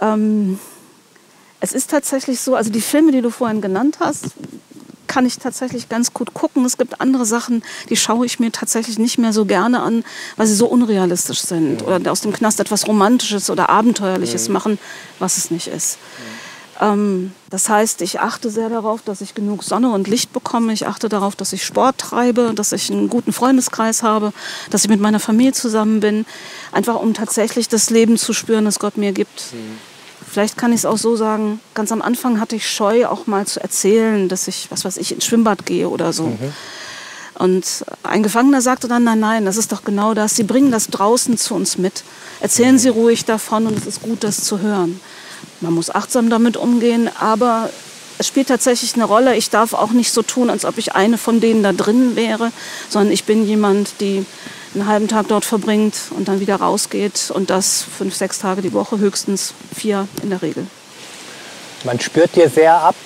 ähm, 0.00 0.58
es 1.60 1.72
ist 1.72 1.90
tatsächlich 1.90 2.40
so, 2.40 2.54
also 2.54 2.70
die 2.70 2.80
Filme, 2.80 3.12
die 3.12 3.22
du 3.22 3.30
vorhin 3.30 3.60
genannt 3.60 3.98
hast, 4.00 4.26
kann 5.06 5.24
ich 5.24 5.38
tatsächlich 5.38 5.88
ganz 5.88 6.12
gut 6.12 6.34
gucken. 6.34 6.64
Es 6.64 6.76
gibt 6.76 7.00
andere 7.00 7.24
Sachen, 7.24 7.62
die 7.88 7.96
schaue 7.96 8.26
ich 8.26 8.38
mir 8.38 8.52
tatsächlich 8.52 8.98
nicht 8.98 9.18
mehr 9.18 9.32
so 9.32 9.44
gerne 9.44 9.80
an, 9.80 10.04
weil 10.36 10.46
sie 10.46 10.54
so 10.54 10.66
unrealistisch 10.66 11.40
sind 11.40 11.82
mhm. 11.82 11.88
oder 11.88 12.12
aus 12.12 12.20
dem 12.20 12.32
Knast 12.32 12.60
etwas 12.60 12.86
Romantisches 12.86 13.48
oder 13.48 13.70
Abenteuerliches 13.70 14.48
mhm. 14.48 14.52
machen, 14.52 14.78
was 15.18 15.38
es 15.38 15.50
nicht 15.50 15.68
ist. 15.68 15.96
Mhm. 15.96 16.46
Ähm, 16.80 17.32
das 17.50 17.68
heißt, 17.68 18.02
ich 18.02 18.20
achte 18.20 18.50
sehr 18.50 18.68
darauf, 18.68 19.02
dass 19.02 19.20
ich 19.20 19.34
genug 19.34 19.62
Sonne 19.62 19.90
und 19.90 20.08
Licht 20.08 20.32
bekomme. 20.32 20.72
Ich 20.72 20.86
achte 20.86 21.08
darauf, 21.08 21.36
dass 21.36 21.52
ich 21.52 21.64
Sport 21.64 21.98
treibe, 21.98 22.52
dass 22.54 22.72
ich 22.72 22.90
einen 22.90 23.08
guten 23.08 23.32
Freundeskreis 23.32 24.02
habe, 24.02 24.32
dass 24.70 24.84
ich 24.84 24.90
mit 24.90 25.00
meiner 25.00 25.20
Familie 25.20 25.52
zusammen 25.52 26.00
bin. 26.00 26.26
Einfach 26.72 26.96
um 26.96 27.14
tatsächlich 27.14 27.68
das 27.68 27.90
Leben 27.90 28.18
zu 28.18 28.32
spüren, 28.32 28.64
das 28.64 28.78
Gott 28.78 28.96
mir 28.96 29.12
gibt. 29.12 29.52
Mhm. 29.52 29.78
Vielleicht 30.28 30.58
kann 30.58 30.72
ich 30.72 30.78
es 30.78 30.86
auch 30.86 30.98
so 30.98 31.16
sagen, 31.16 31.60
ganz 31.74 31.92
am 31.92 32.02
Anfang 32.02 32.40
hatte 32.40 32.56
ich 32.56 32.68
Scheu, 32.68 33.06
auch 33.06 33.26
mal 33.26 33.46
zu 33.46 33.60
erzählen, 33.62 34.28
dass 34.28 34.48
ich, 34.48 34.70
was 34.70 34.84
weiß 34.84 34.96
ich, 34.98 35.12
ins 35.12 35.24
Schwimmbad 35.24 35.64
gehe 35.64 35.88
oder 35.88 36.12
so. 36.12 36.24
Mhm. 36.24 36.52
Und 37.38 37.84
ein 38.02 38.22
Gefangener 38.22 38.62
sagte 38.62 38.88
dann, 38.88 39.04
nein, 39.04 39.20
nein, 39.20 39.44
das 39.44 39.56
ist 39.56 39.70
doch 39.70 39.84
genau 39.84 40.14
das. 40.14 40.36
Sie 40.36 40.42
bringen 40.42 40.70
das 40.70 40.88
draußen 40.88 41.36
zu 41.36 41.54
uns 41.54 41.78
mit. 41.78 42.02
Erzählen 42.40 42.74
mhm. 42.74 42.78
Sie 42.78 42.88
ruhig 42.88 43.24
davon 43.24 43.66
und 43.66 43.78
es 43.78 43.86
ist 43.86 44.02
gut, 44.02 44.24
das 44.24 44.42
zu 44.44 44.60
hören. 44.60 45.00
Man 45.60 45.72
muss 45.72 45.90
achtsam 45.90 46.30
damit 46.30 46.56
umgehen, 46.56 47.10
aber 47.18 47.70
es 48.18 48.26
spielt 48.26 48.48
tatsächlich 48.48 48.94
eine 48.94 49.04
Rolle. 49.04 49.36
Ich 49.36 49.50
darf 49.50 49.74
auch 49.74 49.90
nicht 49.90 50.12
so 50.12 50.22
tun, 50.22 50.50
als 50.50 50.64
ob 50.64 50.78
ich 50.78 50.94
eine 50.94 51.18
von 51.18 51.40
denen 51.40 51.62
da 51.62 51.72
drin 51.72 52.16
wäre, 52.16 52.50
sondern 52.88 53.12
ich 53.12 53.24
bin 53.24 53.46
jemand, 53.46 54.00
die 54.00 54.24
einen 54.74 54.86
halben 54.86 55.08
Tag 55.08 55.28
dort 55.28 55.44
verbringt 55.44 55.94
und 56.16 56.28
dann 56.28 56.40
wieder 56.40 56.56
rausgeht 56.56 57.30
und 57.32 57.50
das 57.50 57.84
fünf, 57.96 58.14
sechs 58.14 58.38
Tage 58.38 58.62
die 58.62 58.72
Woche, 58.72 58.98
höchstens 58.98 59.54
vier 59.74 60.08
in 60.22 60.30
der 60.30 60.42
Regel. 60.42 60.66
Man 61.84 62.00
spürt 62.00 62.34
dir 62.36 62.48
sehr 62.48 62.74
ab, 62.74 62.96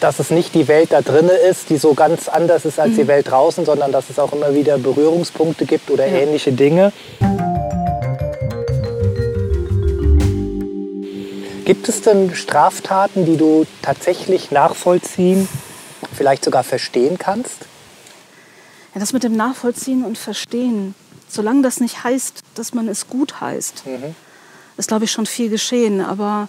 dass 0.00 0.18
es 0.18 0.30
nicht 0.30 0.54
die 0.54 0.68
Welt 0.68 0.92
da 0.92 1.00
drinnen 1.00 1.36
ist, 1.50 1.70
die 1.70 1.78
so 1.78 1.94
ganz 1.94 2.28
anders 2.28 2.64
ist 2.64 2.78
als 2.78 2.92
mhm. 2.92 2.96
die 2.96 3.08
Welt 3.08 3.30
draußen, 3.30 3.64
sondern 3.64 3.92
dass 3.92 4.10
es 4.10 4.18
auch 4.18 4.32
immer 4.32 4.54
wieder 4.54 4.78
Berührungspunkte 4.78 5.64
gibt 5.64 5.90
oder 5.90 6.06
ja. 6.06 6.18
ähnliche 6.18 6.52
Dinge. 6.52 6.92
Gibt 11.64 11.88
es 11.88 12.02
denn 12.02 12.34
Straftaten, 12.34 13.24
die 13.24 13.36
du 13.36 13.66
tatsächlich 13.80 14.50
nachvollziehen, 14.50 15.48
vielleicht 16.12 16.44
sogar 16.44 16.62
verstehen 16.62 17.18
kannst? 17.18 17.66
Ja, 18.94 19.00
das 19.00 19.12
mit 19.12 19.24
dem 19.24 19.36
Nachvollziehen 19.36 20.04
und 20.04 20.18
Verstehen, 20.18 20.94
solange 21.28 21.62
das 21.62 21.80
nicht 21.80 22.04
heißt, 22.04 22.40
dass 22.54 22.74
man 22.74 22.86
es 22.88 23.08
gut 23.08 23.40
heißt, 23.40 23.86
mhm. 23.86 24.14
ist, 24.76 24.88
glaube 24.88 25.06
ich, 25.06 25.12
schon 25.12 25.26
viel 25.26 25.48
geschehen. 25.48 26.00
Aber 26.00 26.48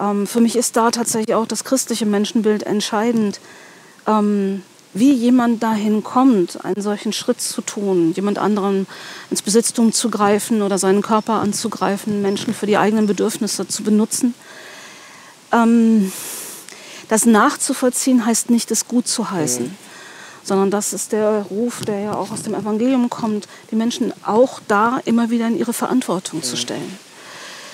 ähm, 0.00 0.26
für 0.26 0.40
mich 0.40 0.56
ist 0.56 0.76
da 0.76 0.90
tatsächlich 0.90 1.34
auch 1.34 1.46
das 1.46 1.64
christliche 1.64 2.06
Menschenbild 2.06 2.62
entscheidend. 2.62 3.40
Ähm, 4.06 4.62
wie 4.92 5.12
jemand 5.12 5.62
dahin 5.62 6.02
kommt, 6.02 6.64
einen 6.64 6.82
solchen 6.82 7.12
Schritt 7.12 7.40
zu 7.40 7.62
tun, 7.62 8.12
jemand 8.14 8.38
anderen 8.38 8.86
ins 9.30 9.42
Besitztum 9.42 9.92
zu 9.92 10.10
greifen 10.10 10.62
oder 10.62 10.78
seinen 10.78 11.02
Körper 11.02 11.34
anzugreifen, 11.34 12.22
Menschen 12.22 12.54
für 12.54 12.66
die 12.66 12.76
eigenen 12.76 13.06
Bedürfnisse 13.06 13.68
zu 13.68 13.84
benutzen. 13.84 14.34
Ähm, 15.52 16.12
das 17.08 17.24
nachzuvollziehen 17.26 18.24
heißt 18.24 18.50
nicht, 18.50 18.70
es 18.70 18.88
gut 18.88 19.06
zu 19.06 19.30
heißen, 19.30 19.66
mhm. 19.66 19.76
sondern 20.42 20.70
das 20.70 20.92
ist 20.92 21.12
der 21.12 21.46
Ruf, 21.50 21.84
der 21.84 22.00
ja 22.00 22.14
auch 22.14 22.32
aus 22.32 22.42
dem 22.42 22.54
Evangelium 22.54 23.10
kommt, 23.10 23.48
die 23.70 23.76
Menschen 23.76 24.12
auch 24.24 24.60
da 24.66 25.00
immer 25.04 25.30
wieder 25.30 25.46
in 25.46 25.58
ihre 25.58 25.72
Verantwortung 25.72 26.40
mhm. 26.40 26.44
zu 26.44 26.56
stellen. 26.56 26.98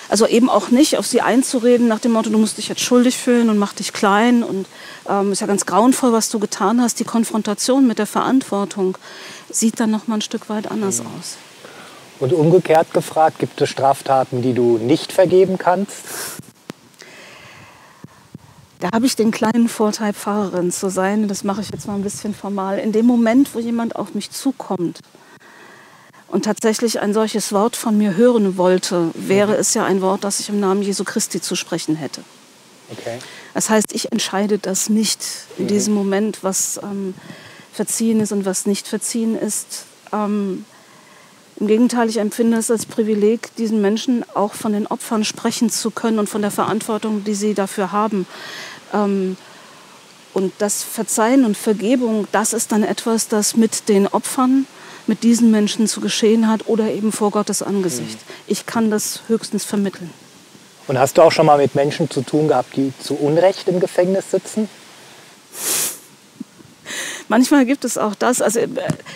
Also 0.09 0.25
eben 0.25 0.49
auch 0.49 0.69
nicht 0.69 0.97
auf 0.97 1.05
sie 1.05 1.21
einzureden 1.21 1.87
nach 1.87 1.99
dem 1.99 2.13
Motto, 2.13 2.29
du 2.29 2.37
musst 2.37 2.57
dich 2.57 2.69
jetzt 2.69 2.81
schuldig 2.81 3.17
fühlen 3.17 3.49
und 3.49 3.57
mach 3.57 3.73
dich 3.73 3.91
klein 3.93 4.43
und 4.43 4.65
ähm, 5.09 5.31
ist 5.31 5.41
ja 5.41 5.47
ganz 5.47 5.65
grauenvoll, 5.65 6.13
was 6.13 6.29
du 6.29 6.39
getan 6.39 6.81
hast. 6.81 6.99
Die 6.99 7.03
Konfrontation 7.03 7.87
mit 7.87 7.99
der 7.99 8.07
Verantwortung 8.07 8.97
sieht 9.49 9.79
dann 9.79 9.91
noch 9.91 10.07
mal 10.07 10.15
ein 10.15 10.21
Stück 10.21 10.49
weit 10.49 10.71
anders 10.71 11.01
mhm. 11.01 11.07
aus. 11.19 11.37
Und 12.19 12.33
umgekehrt 12.33 12.93
gefragt, 12.93 13.39
gibt 13.39 13.61
es 13.61 13.69
Straftaten, 13.69 14.41
die 14.41 14.53
du 14.53 14.77
nicht 14.77 15.11
vergeben 15.11 15.57
kannst? 15.57 15.91
Da 18.79 18.89
habe 18.93 19.05
ich 19.05 19.15
den 19.15 19.31
kleinen 19.31 19.69
Vorteil, 19.69 20.13
Pfarrerin 20.13 20.71
zu 20.71 20.89
sein. 20.89 21.27
Das 21.27 21.43
mache 21.43 21.61
ich 21.61 21.69
jetzt 21.71 21.87
mal 21.87 21.95
ein 21.95 22.03
bisschen 22.03 22.33
formal. 22.33 22.79
In 22.79 22.91
dem 22.91 23.05
Moment, 23.05 23.53
wo 23.55 23.59
jemand 23.59 23.95
auf 23.95 24.13
mich 24.13 24.31
zukommt 24.31 24.99
und 26.27 26.45
tatsächlich 26.45 26.99
ein 26.99 27.13
solches 27.13 27.51
Wort 27.51 27.75
von 27.75 27.97
mir 27.97 28.15
hören 28.15 28.57
wollte, 28.57 29.11
wäre 29.13 29.53
mhm. 29.53 29.59
es 29.59 29.73
ja 29.73 29.85
ein 29.85 30.01
Wort, 30.01 30.23
das 30.23 30.39
ich 30.39 30.49
im 30.49 30.59
Namen 30.59 30.81
Jesu 30.81 31.03
Christi 31.03 31.41
zu 31.41 31.55
sprechen 31.55 31.95
hätte. 31.95 32.21
Okay. 32.91 33.19
Das 33.53 33.69
heißt, 33.69 33.93
ich 33.93 34.11
entscheide 34.11 34.57
das 34.57 34.89
nicht 34.89 35.21
in 35.57 35.65
mhm. 35.65 35.67
diesem 35.69 35.93
Moment, 35.93 36.43
was 36.43 36.79
ähm, 36.83 37.13
verziehen 37.71 38.19
ist 38.19 38.31
und 38.31 38.45
was 38.45 38.65
nicht 38.65 38.87
verziehen 38.87 39.37
ist. 39.37 39.85
Ähm, 40.11 40.65
Im 41.57 41.67
Gegenteil, 41.67 42.09
ich 42.09 42.17
empfinde 42.17 42.57
es 42.57 42.69
als 42.71 42.85
Privileg, 42.85 43.55
diesen 43.55 43.81
Menschen 43.81 44.25
auch 44.33 44.53
von 44.53 44.73
den 44.73 44.87
Opfern 44.87 45.23
sprechen 45.23 45.69
zu 45.69 45.91
können 45.91 46.19
und 46.19 46.29
von 46.29 46.41
der 46.41 46.51
Verantwortung, 46.51 47.23
die 47.23 47.35
sie 47.35 47.53
dafür 47.53 47.91
haben. 47.91 48.27
Ähm, 48.93 49.37
und 50.33 50.53
das 50.59 50.83
Verzeihen 50.83 51.45
und 51.45 51.57
Vergebung, 51.57 52.27
das 52.31 52.53
ist 52.53 52.71
dann 52.71 52.83
etwas, 52.83 53.27
das 53.27 53.55
mit 53.55 53.89
den 53.89 54.07
Opfern 54.07 54.67
mit 55.07 55.23
diesen 55.23 55.51
Menschen 55.51 55.87
zu 55.87 56.01
geschehen 56.01 56.47
hat 56.47 56.67
oder 56.67 56.91
eben 56.91 57.11
vor 57.11 57.31
Gottes 57.31 57.61
Angesicht. 57.61 58.15
Mhm. 58.15 58.33
Ich 58.47 58.65
kann 58.65 58.91
das 58.91 59.21
höchstens 59.27 59.63
vermitteln. 59.63 60.11
Und 60.87 60.97
hast 60.97 61.17
du 61.17 61.21
auch 61.21 61.31
schon 61.31 61.45
mal 61.45 61.57
mit 61.57 61.75
Menschen 61.75 62.09
zu 62.09 62.21
tun 62.21 62.47
gehabt, 62.47 62.75
die 62.75 62.93
zu 63.01 63.15
Unrecht 63.15 63.67
im 63.67 63.79
Gefängnis 63.79 64.31
sitzen? 64.31 64.69
Manchmal 67.27 67.65
gibt 67.65 67.83
es 67.83 67.97
auch 67.97 68.15
das. 68.15 68.41
Also 68.41 68.59
äh, 68.59 68.67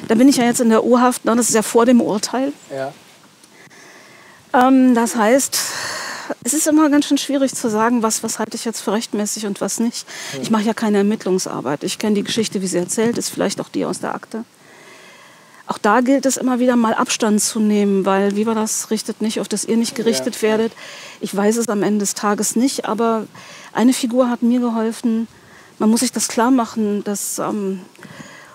da 0.07 0.15
bin 0.15 0.27
ich 0.27 0.37
ja 0.37 0.43
jetzt 0.43 0.59
in 0.59 0.69
der 0.69 0.83
Urhaft, 0.83 1.25
ne? 1.25 1.35
das 1.35 1.49
ist 1.49 1.55
ja 1.55 1.61
vor 1.61 1.85
dem 1.85 2.01
Urteil. 2.01 2.51
Ja. 2.75 2.93
Ähm, 4.53 4.95
das 4.95 5.15
heißt, 5.15 5.57
es 6.43 6.53
ist 6.53 6.67
immer 6.67 6.89
ganz 6.89 7.05
schön 7.05 7.17
schwierig 7.17 7.53
zu 7.53 7.69
sagen, 7.69 8.03
was, 8.03 8.23
was 8.23 8.39
halte 8.39 8.55
ich 8.55 8.65
jetzt 8.65 8.81
für 8.81 8.91
rechtmäßig 8.91 9.45
und 9.45 9.61
was 9.61 9.79
nicht. 9.79 10.05
Ich 10.41 10.51
mache 10.51 10.63
ja 10.63 10.73
keine 10.73 10.99
Ermittlungsarbeit. 10.99 11.83
Ich 11.83 11.99
kenne 11.99 12.15
die 12.15 12.23
Geschichte, 12.23 12.61
wie 12.61 12.67
sie 12.67 12.77
erzählt 12.77 13.17
ist, 13.17 13.29
vielleicht 13.29 13.61
auch 13.61 13.69
die 13.69 13.85
aus 13.85 13.99
der 13.99 14.13
Akte. 14.13 14.43
Auch 15.71 15.77
da 15.77 16.01
gilt 16.01 16.25
es 16.25 16.35
immer 16.35 16.59
wieder 16.59 16.75
mal 16.75 16.93
Abstand 16.93 17.41
zu 17.41 17.61
nehmen, 17.61 18.05
weil 18.05 18.35
wie 18.35 18.45
war 18.45 18.55
das, 18.55 18.91
richtet 18.91 19.21
nicht, 19.21 19.39
auf 19.39 19.47
das 19.47 19.63
ihr 19.63 19.77
nicht 19.77 19.95
gerichtet 19.95 20.35
ja. 20.35 20.41
werdet. 20.41 20.73
Ich 21.21 21.33
weiß 21.33 21.55
es 21.55 21.69
am 21.69 21.81
Ende 21.81 21.99
des 21.99 22.13
Tages 22.13 22.57
nicht, 22.57 22.83
aber 22.83 23.25
eine 23.71 23.93
Figur 23.93 24.29
hat 24.29 24.41
mir 24.41 24.59
geholfen. 24.59 25.29
Man 25.79 25.89
muss 25.89 26.01
sich 26.01 26.11
das 26.11 26.27
klar 26.27 26.51
machen, 26.51 27.05
dass 27.05 27.39
ähm, 27.39 27.79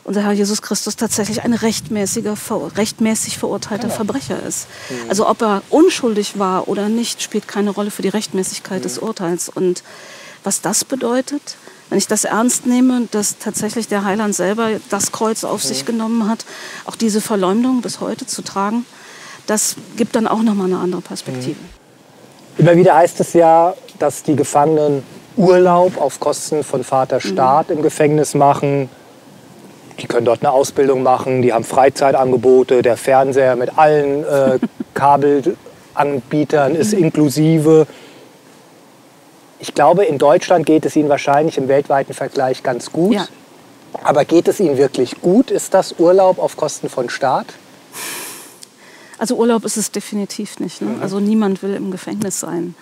unser 0.05 0.25
Herr 0.25 0.33
Jesus 0.33 0.61
Christus 0.61 0.97
tatsächlich 0.97 1.41
ein 1.41 1.55
rechtmäßiger, 1.55 2.37
rechtmäßig 2.77 3.39
verurteilter 3.39 3.85
genau. 3.85 3.95
Verbrecher 3.95 4.43
ist. 4.43 4.67
Mhm. 4.91 5.09
Also 5.09 5.27
ob 5.27 5.41
er 5.41 5.63
unschuldig 5.71 6.39
war 6.39 6.69
oder 6.69 6.91
nicht, 6.91 7.23
spielt 7.23 7.49
keine 7.49 7.71
Rolle 7.71 7.91
für 7.91 8.03
die 8.03 8.11
Rechtmäßigkeit 8.11 8.81
mhm. 8.81 8.83
des 8.83 8.99
Urteils. 8.99 9.49
Und 9.49 9.83
was 10.45 10.61
das 10.61 10.85
bedeutet, 10.85 11.57
wenn 11.89 11.99
ich 11.99 12.09
das 12.09 12.25
ernst 12.25 12.67
nehme, 12.67 13.09
dass 13.11 13.39
tatsächlich 13.39 13.89
der 13.89 14.05
Heiland 14.05 14.35
selber 14.35 14.71
das 14.91 15.13
Kreuz 15.13 15.45
auf 15.45 15.63
sich 15.63 15.85
genommen 15.85 16.29
hat, 16.29 16.45
auch 16.85 16.97
diese 16.97 17.21
Verleumdung 17.21 17.81
bis 17.81 18.01
heute 18.01 18.27
zu 18.27 18.43
tragen, 18.43 18.85
das 19.47 19.77
gibt 19.97 20.17
dann 20.17 20.27
auch 20.27 20.43
nochmal 20.43 20.67
eine 20.67 20.79
andere 20.79 21.01
Perspektive. 21.01 21.57
Mhm. 21.61 22.59
Immer 22.59 22.77
wieder 22.77 22.97
heißt 22.97 23.21
es 23.21 23.33
ja, 23.35 23.75
dass 23.99 24.23
die 24.23 24.35
Gefangenen 24.35 25.03
Urlaub 25.37 26.01
auf 26.01 26.19
Kosten 26.21 26.65
von 26.65 26.83
Vater 26.83 27.17
mhm. 27.17 27.29
Staat 27.29 27.69
mhm. 27.69 27.77
im 27.77 27.83
Gefängnis 27.83 28.35
machen. 28.35 28.89
Die 30.01 30.07
können 30.07 30.27
dort 30.27 30.41
eine 30.43 30.51
Ausbildung 30.51 31.03
machen, 31.03 31.41
die 31.41 31.53
haben 31.53 31.65
Freizeitangebote, 31.65 32.83
der 32.83 32.97
Fernseher 32.97 33.57
mit 33.57 33.79
allen 33.79 34.25
äh, 34.25 34.59
Kabelanbietern 34.95 36.75
ist 36.75 36.93
mhm. 36.93 37.05
inklusive. 37.05 37.87
Ich 39.59 39.75
glaube, 39.75 40.05
in 40.05 40.19
Deutschland 40.19 40.67
geht 40.67 40.85
es 40.85 40.97
Ihnen 40.97 41.09
wahrscheinlich 41.09 41.57
im 41.59 41.69
weltweiten 41.69 42.15
Vergleich 42.15 42.63
ganz 42.63 42.93
gut. 42.93 43.15
Ja. 43.15 43.29
Aber 44.03 44.25
geht 44.25 44.49
es 44.49 44.61
Ihnen 44.61 44.77
wirklich 44.77 45.21
gut? 45.23 45.51
Ist 45.51 45.73
das 45.75 45.95
Urlaub 45.99 46.39
auf 46.39 46.57
Kosten 46.57 46.89
von 46.89 47.09
Staat? 47.09 47.47
Also 49.19 49.37
Urlaub 49.37 49.65
ist 49.65 49.77
es 49.77 49.91
definitiv 49.91 50.61
nicht. 50.61 50.83
Ne? 50.83 50.91
Mhm. 50.91 51.03
Also 51.03 51.21
niemand 51.21 51.63
will 51.63 51.75
im 51.75 51.91
Gefängnis 51.91 52.41
sein. 52.41 52.75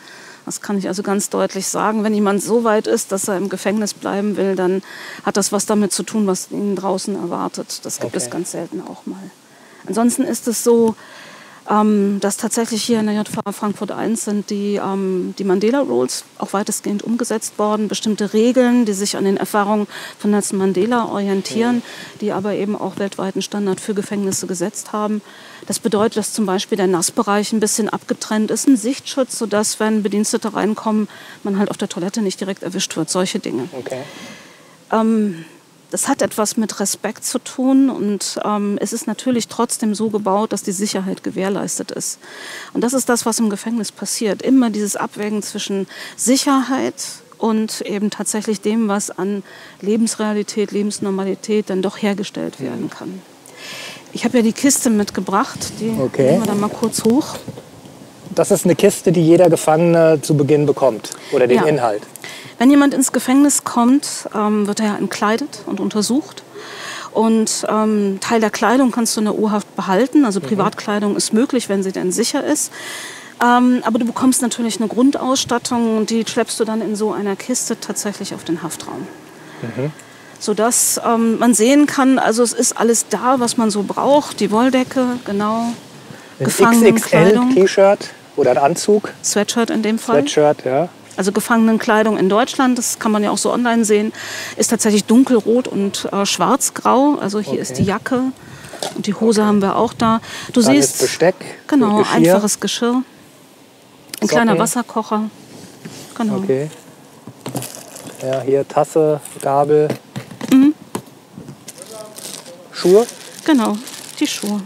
Das 0.44 0.60
kann 0.60 0.76
ich 0.76 0.88
also 0.88 1.02
ganz 1.02 1.30
deutlich 1.30 1.66
sagen. 1.68 2.04
Wenn 2.04 2.12
jemand 2.12 2.42
so 2.42 2.64
weit 2.64 2.86
ist, 2.86 3.12
dass 3.12 3.28
er 3.28 3.36
im 3.36 3.48
Gefängnis 3.48 3.94
bleiben 3.94 4.36
will, 4.36 4.56
dann 4.56 4.82
hat 5.24 5.36
das 5.36 5.52
was 5.52 5.66
damit 5.66 5.92
zu 5.92 6.02
tun, 6.02 6.26
was 6.26 6.50
ihn 6.50 6.76
draußen 6.76 7.14
erwartet. 7.14 7.80
Das 7.84 8.00
gibt 8.00 8.14
okay. 8.14 8.24
es 8.24 8.30
ganz 8.30 8.50
selten 8.50 8.82
auch 8.82 9.06
mal. 9.06 9.30
Ansonsten 9.86 10.22
ist 10.22 10.48
es 10.48 10.64
so, 10.64 10.96
ähm, 11.70 12.18
dass 12.20 12.36
tatsächlich 12.36 12.82
hier 12.82 13.00
in 13.00 13.06
der 13.06 13.14
JVA 13.14 13.52
Frankfurt 13.52 13.90
1 13.90 14.24
sind 14.24 14.50
die, 14.50 14.76
ähm, 14.76 15.34
die 15.38 15.44
Mandela 15.44 15.80
Rules 15.80 16.24
auch 16.38 16.52
weitestgehend 16.52 17.02
umgesetzt 17.02 17.58
worden. 17.58 17.88
Bestimmte 17.88 18.34
Regeln, 18.34 18.84
die 18.84 18.92
sich 18.92 19.16
an 19.16 19.24
den 19.24 19.36
Erfahrungen 19.36 19.86
von 20.18 20.30
Nelson 20.30 20.58
Mandela 20.58 21.06
orientieren, 21.06 21.82
die 22.20 22.32
aber 22.32 22.54
eben 22.54 22.76
auch 22.76 22.98
weltweiten 22.98 23.40
Standard 23.40 23.80
für 23.80 23.94
Gefängnisse 23.94 24.46
gesetzt 24.46 24.92
haben. 24.92 25.22
Das 25.66 25.78
bedeutet, 25.78 26.18
dass 26.18 26.34
zum 26.34 26.44
Beispiel 26.44 26.76
der 26.76 26.86
Nassbereich 26.86 27.52
ein 27.52 27.60
bisschen 27.60 27.88
abgetrennt 27.88 28.50
ist, 28.50 28.68
ein 28.68 28.76
Sichtschutz, 28.76 29.38
sodass, 29.38 29.80
wenn 29.80 30.02
Bedienstete 30.02 30.52
reinkommen, 30.52 31.08
man 31.42 31.58
halt 31.58 31.70
auf 31.70 31.78
der 31.78 31.88
Toilette 31.88 32.20
nicht 32.20 32.40
direkt 32.40 32.62
erwischt 32.62 32.94
wird. 32.96 33.08
Solche 33.08 33.38
Dinge. 33.38 33.68
Okay. 33.72 34.02
Ähm, 34.92 35.46
das 35.94 36.08
hat 36.08 36.22
etwas 36.22 36.56
mit 36.56 36.80
Respekt 36.80 37.24
zu 37.24 37.38
tun 37.38 37.88
und 37.88 38.40
ähm, 38.44 38.78
es 38.80 38.92
ist 38.92 39.06
natürlich 39.06 39.46
trotzdem 39.46 39.94
so 39.94 40.10
gebaut, 40.10 40.52
dass 40.52 40.64
die 40.64 40.72
Sicherheit 40.72 41.22
gewährleistet 41.22 41.92
ist. 41.92 42.18
Und 42.72 42.80
das 42.80 42.94
ist 42.94 43.08
das, 43.08 43.26
was 43.26 43.38
im 43.38 43.48
Gefängnis 43.48 43.92
passiert. 43.92 44.42
Immer 44.42 44.70
dieses 44.70 44.96
Abwägen 44.96 45.40
zwischen 45.40 45.86
Sicherheit 46.16 46.96
und 47.38 47.82
eben 47.82 48.10
tatsächlich 48.10 48.60
dem, 48.60 48.88
was 48.88 49.12
an 49.12 49.44
Lebensrealität, 49.82 50.72
Lebensnormalität 50.72 51.70
dann 51.70 51.80
doch 51.80 52.02
hergestellt 52.02 52.58
werden 52.58 52.90
kann. 52.90 53.22
Ich 54.12 54.24
habe 54.24 54.38
ja 54.38 54.42
die 54.42 54.52
Kiste 54.52 54.90
mitgebracht, 54.90 55.74
die 55.78 55.90
okay. 55.96 56.32
nehmen 56.32 56.42
wir 56.42 56.48
dann 56.48 56.58
mal 56.58 56.70
kurz 56.70 57.04
hoch. 57.04 57.36
Das 58.34 58.50
ist 58.50 58.64
eine 58.64 58.74
Kiste, 58.74 59.12
die 59.12 59.24
jeder 59.24 59.48
Gefangene 59.48 60.20
zu 60.22 60.36
Beginn 60.36 60.66
bekommt 60.66 61.10
oder 61.32 61.46
den 61.46 61.58
ja. 61.58 61.64
Inhalt. 61.64 62.02
Wenn 62.58 62.70
jemand 62.70 62.94
ins 62.94 63.12
Gefängnis 63.12 63.64
kommt, 63.64 64.28
ähm, 64.34 64.66
wird 64.66 64.80
er 64.80 64.96
entkleidet 64.98 65.62
und 65.66 65.80
untersucht. 65.80 66.42
Und 67.12 67.64
ähm, 67.68 68.18
Teil 68.20 68.40
der 68.40 68.50
Kleidung 68.50 68.90
kannst 68.90 69.16
du 69.16 69.20
in 69.20 69.26
der 69.26 69.38
U-Haft 69.38 69.74
behalten. 69.76 70.24
Also 70.24 70.40
mhm. 70.40 70.44
Privatkleidung 70.44 71.16
ist 71.16 71.32
möglich, 71.32 71.68
wenn 71.68 71.82
sie 71.82 71.92
denn 71.92 72.10
sicher 72.12 72.44
ist. 72.44 72.72
Ähm, 73.42 73.82
aber 73.84 73.98
du 73.98 74.04
bekommst 74.04 74.42
natürlich 74.42 74.78
eine 74.78 74.88
Grundausstattung 74.88 75.98
und 75.98 76.10
die 76.10 76.24
schleppst 76.26 76.58
du 76.60 76.64
dann 76.64 76.80
in 76.80 76.96
so 76.96 77.12
einer 77.12 77.36
Kiste 77.36 77.78
tatsächlich 77.78 78.34
auf 78.34 78.44
den 78.44 78.62
Haftraum. 78.62 79.06
Mhm. 79.62 79.92
Sodass 80.38 81.00
ähm, 81.04 81.38
man 81.38 81.54
sehen 81.54 81.86
kann, 81.86 82.18
also 82.18 82.42
es 82.42 82.52
ist 82.52 82.76
alles 82.76 83.06
da, 83.08 83.40
was 83.40 83.56
man 83.56 83.70
so 83.70 83.82
braucht. 83.82 84.40
Die 84.40 84.50
Wolldecke, 84.50 85.06
genau. 85.24 85.72
Ein 86.38 86.46
XXL-T-Shirt 86.46 88.10
oder 88.36 88.52
ein 88.52 88.58
Anzug. 88.58 89.12
Sweatshirt 89.22 89.70
in 89.70 89.82
dem 89.82 89.98
Fall. 89.98 90.22
Sweatshirt, 90.22 90.64
ja. 90.64 90.88
Also 91.16 91.30
Gefangenenkleidung 91.30 92.16
in 92.18 92.28
Deutschland, 92.28 92.76
das 92.76 92.98
kann 92.98 93.12
man 93.12 93.22
ja 93.22 93.30
auch 93.30 93.38
so 93.38 93.52
online 93.52 93.84
sehen, 93.84 94.12
ist 94.56 94.68
tatsächlich 94.68 95.04
dunkelrot 95.04 95.68
und 95.68 96.08
äh, 96.12 96.26
schwarzgrau. 96.26 97.18
Also 97.20 97.38
hier 97.38 97.52
okay. 97.52 97.62
ist 97.62 97.78
die 97.78 97.84
Jacke 97.84 98.32
und 98.96 99.06
die 99.06 99.14
Hose 99.14 99.40
okay. 99.40 99.48
haben 99.48 99.62
wir 99.62 99.76
auch 99.76 99.92
da. 99.92 100.20
Du 100.52 100.60
Dann 100.60 100.74
siehst 100.74 101.00
Besteck, 101.00 101.36
genau 101.68 101.98
Geschirr. 101.98 102.16
einfaches 102.16 102.58
Geschirr, 102.58 102.94
ein 102.94 103.04
Socken. 104.14 104.28
kleiner 104.28 104.58
Wasserkocher. 104.58 105.30
Genau. 106.16 106.36
Okay. 106.38 106.68
Ja, 108.22 108.40
hier 108.40 108.66
Tasse, 108.66 109.20
Gabel. 109.40 109.88
Mhm. 110.52 110.74
Schuhe? 112.72 113.06
Genau, 113.44 113.76
die 114.18 114.26
Schuhe. 114.26 114.60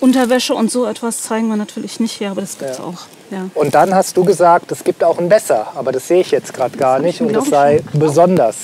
Unterwäsche 0.00 0.54
und 0.54 0.70
so 0.70 0.86
etwas 0.86 1.22
zeigen 1.22 1.48
wir 1.48 1.56
natürlich 1.56 2.00
nicht 2.00 2.12
hier, 2.12 2.30
aber 2.30 2.40
das 2.40 2.58
gibt 2.58 2.70
es 2.70 2.78
ja. 2.78 2.84
auch. 2.84 3.02
Ja. 3.30 3.48
Und 3.54 3.74
dann 3.74 3.94
hast 3.94 4.16
du 4.16 4.24
gesagt, 4.24 4.72
es 4.72 4.82
gibt 4.82 5.04
auch 5.04 5.18
ein 5.18 5.28
Messer, 5.28 5.72
aber 5.74 5.92
das 5.92 6.08
sehe 6.08 6.20
ich 6.20 6.30
jetzt 6.30 6.52
gerade 6.52 6.76
gar 6.76 6.98
nicht 6.98 7.20
und 7.20 7.32
das 7.32 7.46
sei 7.46 7.82
schon. 7.90 8.00
besonders. 8.00 8.56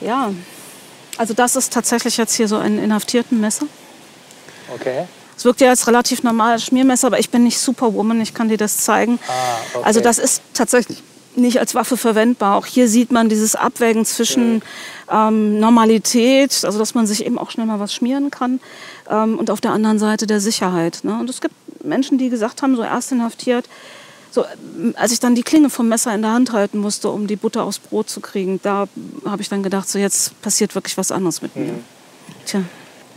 Ja, 0.00 0.32
also 1.16 1.34
das 1.34 1.56
ist 1.56 1.72
tatsächlich 1.72 2.16
jetzt 2.16 2.34
hier 2.34 2.48
so 2.48 2.56
ein 2.56 2.78
inhaftierten 2.78 3.40
Messer. 3.40 3.66
Okay. 4.74 5.04
Es 5.36 5.44
wirkt 5.44 5.60
ja 5.60 5.70
als 5.70 5.86
relativ 5.86 6.22
normales 6.24 6.64
Schmiermesser, 6.64 7.06
aber 7.06 7.20
ich 7.20 7.30
bin 7.30 7.44
nicht 7.44 7.58
Superwoman, 7.58 8.20
ich 8.20 8.34
kann 8.34 8.48
dir 8.48 8.58
das 8.58 8.78
zeigen. 8.78 9.20
Ah, 9.28 9.32
okay. 9.72 9.84
Also 9.86 10.00
das 10.00 10.18
ist 10.18 10.42
tatsächlich 10.52 11.02
nicht 11.36 11.60
als 11.60 11.74
Waffe 11.74 11.96
verwendbar. 11.96 12.56
Auch 12.56 12.66
hier 12.66 12.88
sieht 12.88 13.12
man 13.12 13.28
dieses 13.28 13.54
Abwägen 13.54 14.04
zwischen 14.04 14.62
ähm, 15.10 15.60
Normalität, 15.60 16.64
also 16.64 16.78
dass 16.78 16.94
man 16.94 17.06
sich 17.06 17.24
eben 17.24 17.38
auch 17.38 17.50
schnell 17.50 17.66
mal 17.66 17.80
was 17.80 17.94
schmieren 17.94 18.30
kann, 18.30 18.60
ähm, 19.10 19.38
und 19.38 19.50
auf 19.50 19.60
der 19.60 19.72
anderen 19.72 19.98
Seite 19.98 20.26
der 20.26 20.40
Sicherheit. 20.40 21.00
Ne? 21.02 21.18
Und 21.18 21.30
es 21.30 21.40
gibt 21.40 21.54
Menschen, 21.84 22.18
die 22.18 22.28
gesagt 22.28 22.62
haben, 22.62 22.76
so 22.76 22.82
erst 22.82 23.12
inhaftiert, 23.12 23.68
so, 24.30 24.44
als 24.96 25.12
ich 25.12 25.20
dann 25.20 25.34
die 25.34 25.42
Klinge 25.42 25.70
vom 25.70 25.88
Messer 25.88 26.14
in 26.14 26.22
der 26.22 26.32
Hand 26.32 26.52
halten 26.52 26.78
musste, 26.78 27.08
um 27.08 27.26
die 27.26 27.36
Butter 27.36 27.64
aufs 27.64 27.78
Brot 27.78 28.10
zu 28.10 28.20
kriegen, 28.20 28.60
da 28.62 28.86
habe 29.24 29.42
ich 29.42 29.48
dann 29.48 29.62
gedacht, 29.62 29.88
so 29.88 29.98
jetzt 29.98 30.40
passiert 30.42 30.74
wirklich 30.74 30.98
was 30.98 31.10
anderes 31.10 31.40
mit 31.40 31.56
mir. 31.56 31.72
Mhm. 31.72 31.84
Tja. 32.44 32.60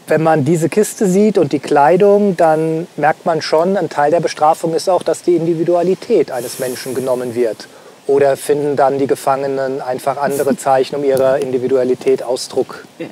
Wenn 0.07 0.23
man 0.23 0.45
diese 0.45 0.67
Kiste 0.67 1.07
sieht 1.07 1.37
und 1.37 1.53
die 1.53 1.59
Kleidung, 1.59 2.35
dann 2.37 2.87
merkt 2.97 3.25
man 3.25 3.41
schon, 3.41 3.77
ein 3.77 3.89
Teil 3.89 4.11
der 4.11 4.19
Bestrafung 4.19 4.73
ist 4.73 4.89
auch, 4.89 5.03
dass 5.03 5.21
die 5.21 5.35
Individualität 5.35 6.31
eines 6.31 6.59
Menschen 6.59 6.95
genommen 6.95 7.35
wird. 7.35 7.67
Oder 8.07 8.35
finden 8.35 8.75
dann 8.75 8.97
die 8.97 9.07
Gefangenen 9.07 9.81
einfach 9.81 10.17
andere 10.17 10.57
Zeichen, 10.57 10.95
um 10.95 11.03
ihrer 11.03 11.39
Individualität 11.39 12.23
Ausdruck 12.23 12.85
ja. 12.97 13.07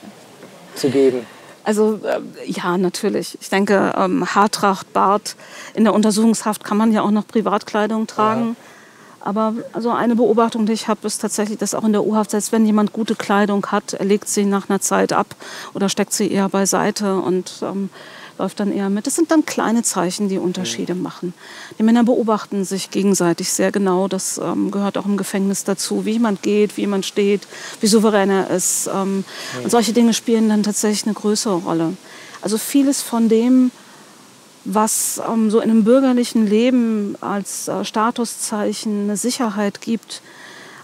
zu 0.76 0.90
geben? 0.90 1.26
Also 1.64 2.00
äh, 2.04 2.20
ja, 2.46 2.78
natürlich. 2.78 3.38
Ich 3.40 3.50
denke, 3.50 3.94
ähm, 3.96 4.26
Haartracht, 4.34 4.92
Bart, 4.92 5.36
in 5.76 5.84
der 5.84 5.94
Untersuchungshaft 5.94 6.64
kann 6.64 6.78
man 6.78 6.92
ja 6.92 7.02
auch 7.04 7.12
noch 7.12 7.28
Privatkleidung 7.28 8.08
tragen. 8.08 8.56
Ja. 8.60 8.66
Aber 9.22 9.54
also 9.74 9.92
eine 9.92 10.16
Beobachtung, 10.16 10.66
die 10.66 10.74
ich 10.74 10.88
habe, 10.88 11.06
ist 11.06 11.20
tatsächlich, 11.20 11.58
dass 11.58 11.76
auch 11.76 11.84
in 11.84 11.92
der 11.92 12.06
U-Haft, 12.06 12.32
selbst 12.32 12.52
wenn 12.52 12.66
jemand 12.66 12.94
gute 12.94 13.16
Kleidung 13.16 13.66
hat, 13.68 13.94
er 13.94 14.06
legt 14.06 14.30
sie 14.30 14.46
nach 14.46 14.70
einer 14.70 14.80
Zeit 14.80 15.14
ab 15.14 15.28
oder 15.74 15.90
steckt 15.90 16.14
sie 16.14 16.32
eher 16.32 16.50
beiseite. 16.50 17.18
Und 17.18 17.52
ähm, 17.62 17.90
läuft 18.40 18.60
dann 18.60 18.72
eher 18.72 18.90
mit. 18.90 19.06
Das 19.06 19.16
sind 19.16 19.32
dann 19.32 19.46
kleine 19.46 19.84
Zeichen, 19.84 20.30
die 20.30 20.38
Unterschiede 20.38 20.96
mhm. 20.96 21.04
machen. 21.04 21.34
Die 21.78 21.84
Männer 21.84 22.04
beobachten 22.04 22.66
sich 22.66 22.90
gegenseitig 22.90 23.52
sehr 23.52 23.72
genau. 23.72 24.08
Das 24.08 24.40
ähm, 24.44 24.72
gehört 24.72 24.98
auch 24.98 25.06
im 25.06 25.18
Gefängnis 25.18 25.64
dazu, 25.64 26.06
wie 26.06 26.14
jemand 26.14 26.42
geht, 26.42 26.78
wie 26.78 26.82
jemand 26.82 27.06
steht, 27.06 27.48
wie 27.82 27.88
souverän 27.88 28.30
er 28.30 28.50
ist. 28.50 28.90
Ähm, 28.94 29.18
mhm. 29.18 29.24
Und 29.64 29.70
solche 29.70 29.94
Dinge 29.94 30.14
spielen 30.14 30.50
dann 30.50 30.64
tatsächlich 30.64 31.06
eine 31.06 31.14
größere 31.14 31.56
Rolle. 31.56 31.94
Also 32.42 32.58
vieles 32.58 33.02
von 33.02 33.30
dem, 33.30 33.72
was 34.66 35.22
ähm, 35.28 35.52
so 35.52 35.60
in 35.60 35.70
einem 35.70 35.84
bürgerlichen 35.84 36.48
Leben 36.48 37.16
als 37.22 37.68
äh, 37.68 37.84
Statuszeichen 37.84 39.04
eine 39.04 39.18
Sicherheit 39.18 39.82
gibt, 39.82 40.22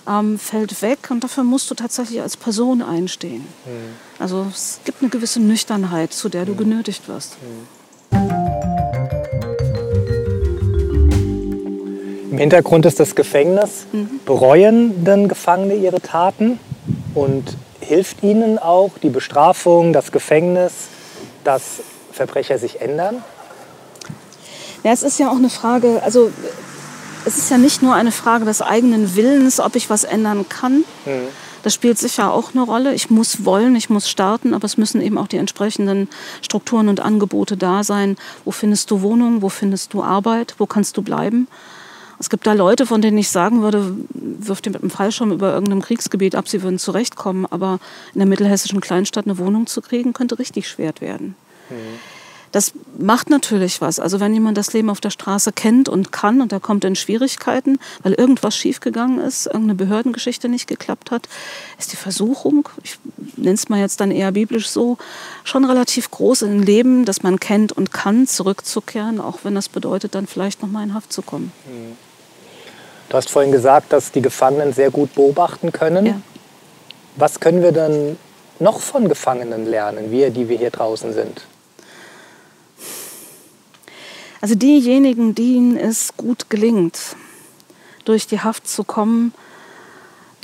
ähm, 0.08 0.40
fällt 0.40 0.82
weg 0.82 1.10
und 1.10 1.24
dafür 1.24 1.44
musst 1.44 1.70
du 1.72 1.76
tatsächlich 1.76 2.22
als 2.22 2.38
Person 2.38 2.82
einstehen. 2.82 3.48
Mhm. 3.66 3.96
Also 4.20 4.46
es 4.50 4.80
gibt 4.86 5.02
eine 5.02 5.10
gewisse 5.10 5.40
Nüchternheit, 5.40 6.14
zu 6.14 6.30
der 6.30 6.46
du 6.46 6.54
mhm. 6.54 6.58
genötigt 6.58 7.08
wirst. 7.08 7.38
Mhm. 7.42 7.86
Im 12.32 12.40
Hintergrund 12.40 12.86
ist 12.86 13.00
das 13.00 13.16
Gefängnis. 13.16 13.86
Mhm. 13.94 14.20
Bereuen 14.26 15.06
denn 15.06 15.30
Gefangene 15.30 15.76
ihre 15.76 16.02
Taten? 16.02 16.60
Und 17.14 17.56
hilft 17.80 18.24
ihnen 18.24 18.60
auch 18.60 18.92
die 19.02 19.10
Bestrafung, 19.10 19.94
das 19.94 20.12
Gefängnis, 20.12 20.74
dass 21.46 21.80
Verbrecher 22.12 22.58
sich 22.58 22.82
ändern? 22.82 23.24
Ja, 24.84 24.92
es 24.92 25.02
ist 25.02 25.18
ja 25.18 25.30
auch 25.30 25.38
eine 25.38 25.50
Frage, 25.50 26.02
also 26.04 26.30
es 27.26 27.38
ist 27.38 27.50
ja 27.50 27.58
nicht 27.58 27.82
nur 27.82 27.96
eine 27.96 28.12
Frage 28.12 28.46
des 28.46 28.62
eigenen 28.62 29.16
Willens, 29.16 29.60
ob 29.60 29.76
ich 29.76 29.90
was 29.90 30.04
ändern 30.04 30.48
kann. 30.48 30.84
Mhm. 31.06 31.28
Das 31.64 31.74
spielt 31.74 31.98
sicher 31.98 32.32
auch 32.32 32.54
eine 32.54 32.62
Rolle. 32.62 32.94
Ich 32.94 33.10
muss 33.10 33.44
wollen, 33.44 33.76
ich 33.76 33.90
muss 33.90 34.08
starten, 34.08 34.54
aber 34.54 34.66
es 34.66 34.78
müssen 34.78 35.02
eben 35.02 35.18
auch 35.18 35.28
die 35.28 35.38
entsprechenden 35.38 36.08
Strukturen 36.44 36.90
und 36.90 37.00
Angebote 37.00 37.58
da 37.58 37.84
sein. 37.84 38.18
Wo 38.44 38.52
findest 38.52 38.92
du 38.92 39.02
Wohnung? 39.02 39.42
Wo 39.42 39.50
findest 39.50 39.94
du 39.96 40.04
Arbeit? 40.04 40.54
Wo 40.60 40.68
kannst 40.68 40.96
du 40.96 41.02
bleiben? 41.02 41.48
Es 42.20 42.30
gibt 42.30 42.46
da 42.46 42.54
Leute, 42.54 42.86
von 42.86 43.02
denen 43.02 43.18
ich 43.18 43.30
sagen 43.30 43.64
würde, 43.64 43.98
wirft 44.14 44.68
ihr 44.68 44.74
mit 44.74 44.84
einem 44.84 44.92
Fallschirm 44.92 45.32
über 45.32 45.52
irgendeinem 45.52 45.82
Kriegsgebiet 45.82 46.36
ab, 46.36 46.48
sie 46.48 46.62
würden 46.62 46.78
zurechtkommen. 46.78 47.48
Aber 47.50 47.80
in 48.14 48.20
der 48.20 48.28
mittelhessischen 48.28 48.80
Kleinstadt 48.80 49.26
eine 49.26 49.40
Wohnung 49.40 49.66
zu 49.66 49.82
kriegen, 49.82 50.14
könnte 50.14 50.38
richtig 50.38 50.70
schwer 50.70 50.94
werden. 51.02 51.36
Mhm 51.72 52.15
das 52.56 52.72
macht 52.98 53.30
natürlich 53.30 53.82
was. 53.82 54.00
Also 54.00 54.22
wenn 54.22 54.34
jemand 54.34 54.58
das 54.58 54.72
Leben 54.72 54.90
auf 54.90 55.02
der 55.02 55.10
Straße 55.10 55.52
kennt 55.52 55.90
und 55.90 56.14
kann 56.14 56.40
und 56.40 56.54
er 56.54 56.62
kommt 56.62 56.86
in 56.86 56.96
Schwierigkeiten, 56.96 57.80
weil 58.02 58.14
irgendwas 58.14 58.56
schiefgegangen 58.56 59.20
ist, 59.20 59.46
irgendeine 59.46 59.76
Behördengeschichte 59.76 60.48
nicht 60.48 60.66
geklappt 60.66 61.12
hat, 61.12 61.28
ist 61.78 61.92
die 61.92 61.98
Versuchung, 61.98 62.70
ich 62.82 62.98
nenne 63.36 63.56
es 63.56 63.68
mal 63.68 63.82
jetzt 63.82 64.00
dann 64.00 64.10
eher 64.10 64.32
biblisch 64.32 64.70
so, 64.70 64.98
schon 65.44 65.66
relativ 65.66 66.10
groß 66.12 66.44
in 66.44 66.62
ein 66.62 66.64
Leben, 66.64 67.04
das 67.04 67.24
man 67.24 67.42
kennt 67.42 67.74
und 67.74 67.92
kann, 67.92 68.26
zurückzukehren, 68.26 69.20
auch 69.20 69.40
wenn 69.44 69.54
das 69.54 69.68
bedeutet, 69.68 70.16
dann 70.16 70.26
vielleicht 70.26 70.62
nochmal 70.62 70.86
in 70.86 70.94
Haft 70.94 71.12
zu 71.12 71.24
kommen. 71.24 71.52
Du 73.10 73.18
hast 73.18 73.30
vorhin 73.30 73.52
gesagt, 73.52 73.92
dass 73.92 74.14
die 74.14 74.22
Gefangenen 74.22 74.72
sehr 74.72 74.92
gut 74.92 75.14
beobachten 75.14 75.74
können. 75.74 76.06
Ja. 76.06 76.22
Was 77.18 77.42
können 77.42 77.62
wir 77.62 77.74
dann 77.74 78.16
noch 78.60 78.80
von 78.80 79.10
Gefangenen 79.10 79.66
lernen, 79.66 80.10
wir, 80.10 80.30
die 80.30 80.48
wir 80.48 80.58
hier 80.58 80.72
draußen 80.72 81.12
sind? 81.12 81.42
Also 84.46 84.54
diejenigen, 84.54 85.34
denen 85.34 85.76
es 85.76 86.18
gut 86.18 86.52
gelingt, 86.52 87.00
durch 88.04 88.28
die 88.28 88.42
Haft 88.42 88.68
zu 88.68 88.84
kommen, 88.84 89.34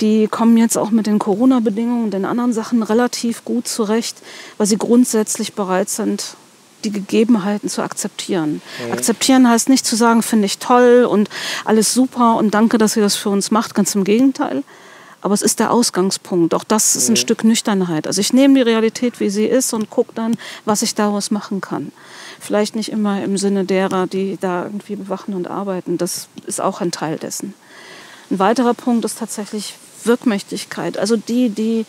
die 0.00 0.26
kommen 0.26 0.56
jetzt 0.56 0.76
auch 0.76 0.90
mit 0.90 1.06
den 1.06 1.20
Corona-Bedingungen 1.20 2.06
und 2.06 2.10
den 2.10 2.24
anderen 2.24 2.52
Sachen 2.52 2.82
relativ 2.82 3.44
gut 3.44 3.68
zurecht, 3.68 4.16
weil 4.58 4.66
sie 4.66 4.76
grundsätzlich 4.76 5.52
bereit 5.52 5.88
sind, 5.88 6.34
die 6.82 6.90
Gegebenheiten 6.90 7.68
zu 7.68 7.80
akzeptieren. 7.80 8.60
Mhm. 8.84 8.92
Akzeptieren 8.92 9.48
heißt 9.48 9.68
nicht 9.68 9.86
zu 9.86 9.94
sagen, 9.94 10.24
finde 10.24 10.46
ich 10.46 10.58
toll 10.58 11.06
und 11.08 11.30
alles 11.64 11.94
super 11.94 12.34
und 12.38 12.54
danke, 12.54 12.78
dass 12.78 12.96
ihr 12.96 13.04
das 13.04 13.14
für 13.14 13.30
uns 13.30 13.52
macht. 13.52 13.76
Ganz 13.76 13.94
im 13.94 14.02
Gegenteil. 14.02 14.64
Aber 15.22 15.34
es 15.34 15.42
ist 15.42 15.60
der 15.60 15.70
Ausgangspunkt. 15.70 16.52
Auch 16.52 16.64
das 16.64 16.96
ist 16.96 17.08
ein 17.08 17.12
mhm. 17.12 17.16
Stück 17.16 17.44
Nüchternheit. 17.44 18.08
Also 18.08 18.20
ich 18.20 18.32
nehme 18.32 18.54
die 18.56 18.62
Realität, 18.62 19.20
wie 19.20 19.30
sie 19.30 19.46
ist 19.46 19.72
und 19.72 19.88
gucke 19.88 20.12
dann, 20.14 20.36
was 20.64 20.82
ich 20.82 20.96
daraus 20.96 21.30
machen 21.30 21.60
kann. 21.60 21.92
Vielleicht 22.40 22.74
nicht 22.74 22.90
immer 22.90 23.22
im 23.22 23.38
Sinne 23.38 23.64
derer, 23.64 24.08
die 24.08 24.36
da 24.40 24.64
irgendwie 24.64 24.96
bewachen 24.96 25.34
und 25.34 25.46
arbeiten. 25.46 25.96
Das 25.96 26.28
ist 26.46 26.60
auch 26.60 26.80
ein 26.80 26.90
Teil 26.90 27.18
dessen. 27.18 27.54
Ein 28.30 28.40
weiterer 28.40 28.74
Punkt 28.74 29.04
ist 29.04 29.18
tatsächlich 29.18 29.76
Wirkmächtigkeit. 30.02 30.98
Also 30.98 31.16
die, 31.16 31.50
die 31.50 31.86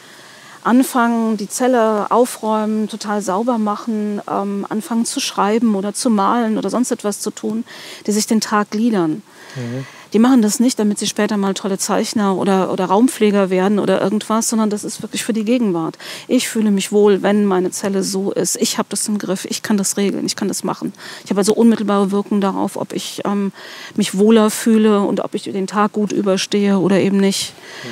anfangen, 0.64 1.36
die 1.36 1.50
Zelle 1.50 2.12
aufräumen, 2.12 2.88
total 2.88 3.24
sauber 3.24 3.58
machen, 3.58 4.22
ähm, 4.30 4.68
anfangen 4.70 5.06
zu 5.06 5.20
schreiben 5.20 5.74
oder 5.74 5.96
zu 5.96 6.12
malen 6.12 6.60
oder 6.60 6.70
sonst 6.70 6.92
etwas 6.92 7.20
zu 7.20 7.32
tun, 7.32 7.66
die 8.06 8.12
sich 8.12 8.28
den 8.28 8.42
Tag 8.42 8.70
gliedern. 8.70 9.24
Mhm 9.56 9.86
die 10.14 10.20
machen 10.20 10.44
das 10.44 10.60
nicht, 10.60 10.78
damit 10.78 11.00
sie 11.00 11.08
später 11.08 11.38
mal 11.38 11.56
tolle 11.56 11.80
Zeichner 11.80 12.38
oder, 12.38 12.72
oder 12.72 12.86
Raumpfleger 12.86 13.50
werden 13.50 13.80
oder 13.80 14.00
irgendwas, 14.00 14.48
sondern 14.48 14.70
das 14.70 14.84
ist 14.84 15.02
wirklich 15.02 15.24
für 15.24 15.34
die 15.34 15.44
Gegenwart. 15.44 15.98
Ich 16.28 16.48
fühle 16.48 16.70
mich 16.70 16.92
wohl, 16.92 17.24
wenn 17.24 17.46
meine 17.46 17.72
Zelle 17.72 18.04
so 18.04 18.32
ist. 18.32 18.56
Ich 18.58 18.78
habe 18.78 18.88
das 18.90 19.08
im 19.08 19.18
Griff, 19.18 19.46
ich 19.46 19.64
kann 19.64 19.76
das 19.76 19.98
regeln, 19.98 20.26
ich 20.26 20.36
kann 20.36 20.48
das 20.48 20.64
machen. 20.64 20.94
Ich 21.24 21.32
habe 21.32 21.40
also 21.40 21.54
unmittelbare 21.54 22.12
Wirkung 22.12 22.42
darauf, 22.42 22.78
ob 22.78 22.94
ich 22.94 23.22
ähm, 23.26 23.52
mich 23.96 24.16
wohler 24.18 24.52
fühle 24.52 25.02
und 25.02 25.20
ob 25.20 25.34
ich 25.34 25.44
den 25.44 25.68
Tag 25.68 25.94
gut 25.94 26.12
überstehe 26.12 26.78
oder 26.78 27.00
eben 27.00 27.18
nicht. 27.18 27.54
Mhm. 27.84 27.90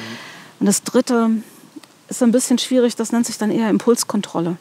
Und 0.60 0.66
das 0.68 0.84
Dritte 0.84 1.32
ist 2.08 2.22
ein 2.22 2.32
bisschen 2.32 2.60
schwierig, 2.60 2.96
das 2.96 3.12
nennt 3.12 3.26
sich 3.26 3.40
dann 3.40 3.50
eher 3.50 3.70
Impulskontrolle. 3.70 4.52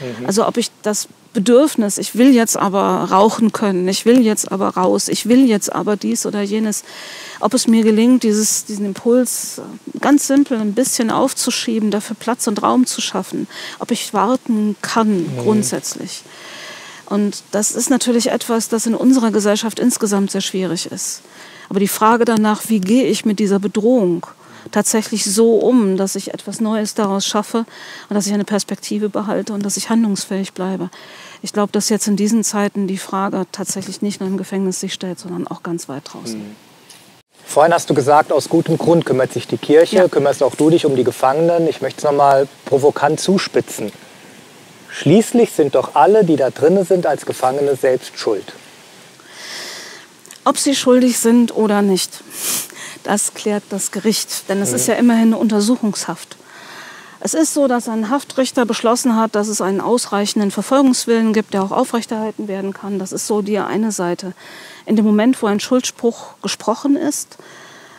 Mhm. 0.00 0.26
Also 0.26 0.46
ob 0.46 0.56
ich 0.56 0.72
das 0.82 1.06
Bedürfnis, 1.36 1.98
ich 1.98 2.14
will 2.16 2.34
jetzt 2.34 2.56
aber 2.56 3.10
rauchen 3.10 3.52
können, 3.52 3.86
ich 3.88 4.06
will 4.06 4.22
jetzt 4.22 4.50
aber 4.50 4.70
raus, 4.70 5.08
ich 5.08 5.28
will 5.28 5.46
jetzt 5.46 5.70
aber 5.70 5.96
dies 5.96 6.24
oder 6.24 6.40
jenes. 6.40 6.82
Ob 7.40 7.52
es 7.52 7.68
mir 7.68 7.84
gelingt, 7.84 8.22
dieses, 8.22 8.64
diesen 8.64 8.86
Impuls 8.86 9.60
ganz 10.00 10.26
simpel 10.26 10.58
ein 10.58 10.72
bisschen 10.72 11.10
aufzuschieben, 11.10 11.90
dafür 11.90 12.16
Platz 12.18 12.46
und 12.46 12.62
Raum 12.62 12.86
zu 12.86 13.02
schaffen. 13.02 13.48
Ob 13.78 13.90
ich 13.90 14.14
warten 14.14 14.76
kann 14.80 15.24
mhm. 15.24 15.38
grundsätzlich. 15.38 16.22
Und 17.04 17.42
das 17.50 17.72
ist 17.72 17.90
natürlich 17.90 18.30
etwas, 18.30 18.70
das 18.70 18.86
in 18.86 18.94
unserer 18.94 19.30
Gesellschaft 19.30 19.78
insgesamt 19.78 20.30
sehr 20.30 20.40
schwierig 20.40 20.86
ist. 20.86 21.20
Aber 21.68 21.80
die 21.80 21.86
Frage 21.88 22.24
danach, 22.24 22.62
wie 22.68 22.80
gehe 22.80 23.04
ich 23.04 23.26
mit 23.26 23.38
dieser 23.40 23.58
Bedrohung 23.58 24.26
tatsächlich 24.70 25.24
so 25.24 25.56
um, 25.56 25.96
dass 25.96 26.16
ich 26.16 26.32
etwas 26.34 26.60
Neues 26.60 26.94
daraus 26.94 27.26
schaffe 27.26 27.66
und 28.08 28.14
dass 28.14 28.26
ich 28.26 28.32
eine 28.32 28.44
Perspektive 28.44 29.08
behalte 29.08 29.52
und 29.52 29.64
dass 29.64 29.76
ich 29.76 29.90
handlungsfähig 29.90 30.52
bleibe. 30.52 30.90
Ich 31.42 31.52
glaube, 31.52 31.72
dass 31.72 31.88
jetzt 31.88 32.08
in 32.08 32.16
diesen 32.16 32.44
Zeiten 32.44 32.86
die 32.86 32.98
Frage 32.98 33.46
tatsächlich 33.52 34.02
nicht 34.02 34.20
nur 34.20 34.28
im 34.28 34.36
Gefängnis 34.36 34.80
sich 34.80 34.94
stellt, 34.94 35.18
sondern 35.18 35.46
auch 35.46 35.62
ganz 35.62 35.88
weit 35.88 36.02
draußen. 36.12 36.38
Mhm. 36.38 36.56
Vorhin 37.44 37.72
hast 37.72 37.88
du 37.88 37.94
gesagt, 37.94 38.32
aus 38.32 38.48
gutem 38.48 38.76
Grund 38.76 39.06
kümmert 39.06 39.32
sich 39.32 39.46
die 39.46 39.56
Kirche, 39.56 39.96
ja. 39.96 40.08
kümmerst 40.08 40.42
auch 40.42 40.56
du 40.56 40.68
dich 40.68 40.84
um 40.84 40.96
die 40.96 41.04
Gefangenen. 41.04 41.68
Ich 41.68 41.80
möchte 41.80 41.98
es 41.98 42.04
nochmal 42.04 42.48
provokant 42.64 43.20
zuspitzen. 43.20 43.92
Schließlich 44.90 45.52
sind 45.52 45.74
doch 45.74 45.94
alle, 45.94 46.24
die 46.24 46.36
da 46.36 46.50
drinnen 46.50 46.84
sind, 46.84 47.06
als 47.06 47.24
Gefangene 47.24 47.76
selbst 47.76 48.18
schuld. 48.18 48.52
Ob 50.44 50.58
sie 50.58 50.74
schuldig 50.74 51.18
sind 51.18 51.54
oder 51.54 51.82
nicht, 51.82 52.22
das 53.04 53.34
klärt 53.34 53.62
das 53.70 53.90
Gericht. 53.92 54.48
Denn 54.48 54.60
es 54.60 54.70
mhm. 54.70 54.76
ist 54.76 54.88
ja 54.88 54.94
immerhin 54.94 55.28
eine 55.28 55.38
Untersuchungshaft. 55.38 56.36
Es 57.20 57.34
ist 57.34 57.54
so, 57.54 57.66
dass 57.66 57.88
ein 57.88 58.10
Haftrichter 58.10 58.66
beschlossen 58.66 59.16
hat, 59.16 59.34
dass 59.34 59.48
es 59.48 59.60
einen 59.60 59.80
ausreichenden 59.80 60.50
Verfolgungswillen 60.50 61.32
gibt, 61.32 61.54
der 61.54 61.62
auch 61.62 61.70
aufrechterhalten 61.70 62.46
werden 62.46 62.72
kann. 62.72 62.98
Das 62.98 63.12
ist 63.12 63.26
so 63.26 63.42
die 63.42 63.58
eine 63.58 63.90
Seite. 63.90 64.32
In 64.84 64.96
dem 64.96 65.04
Moment, 65.04 65.40
wo 65.42 65.46
ein 65.46 65.60
Schuldspruch 65.60 66.34
gesprochen 66.42 66.96
ist, 66.96 67.38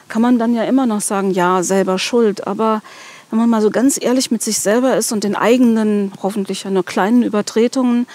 kann 0.08 0.22
man 0.22 0.40
dann 0.40 0.54
ja 0.54 0.64
immer 0.64 0.86
noch 0.86 1.02
sagen, 1.02 1.32
ja, 1.32 1.64
selber 1.64 2.00
schuld. 2.00 2.48
Aber 2.48 2.82
wenn 3.30 3.40
man 3.40 3.50
mal 3.50 3.62
so 3.62 3.72
ganz 3.72 4.02
ehrlich 4.02 4.32
mit 4.32 4.42
sich 4.42 4.60
selber 4.60 4.96
ist 4.96 5.12
und 5.12 5.24
den 5.24 5.36
eigenen, 5.36 6.14
hoffentlich 6.22 6.64
ja 6.64 6.70
nur 6.70 6.86
kleinen 6.86 7.24
Übertretungen, 7.24 8.08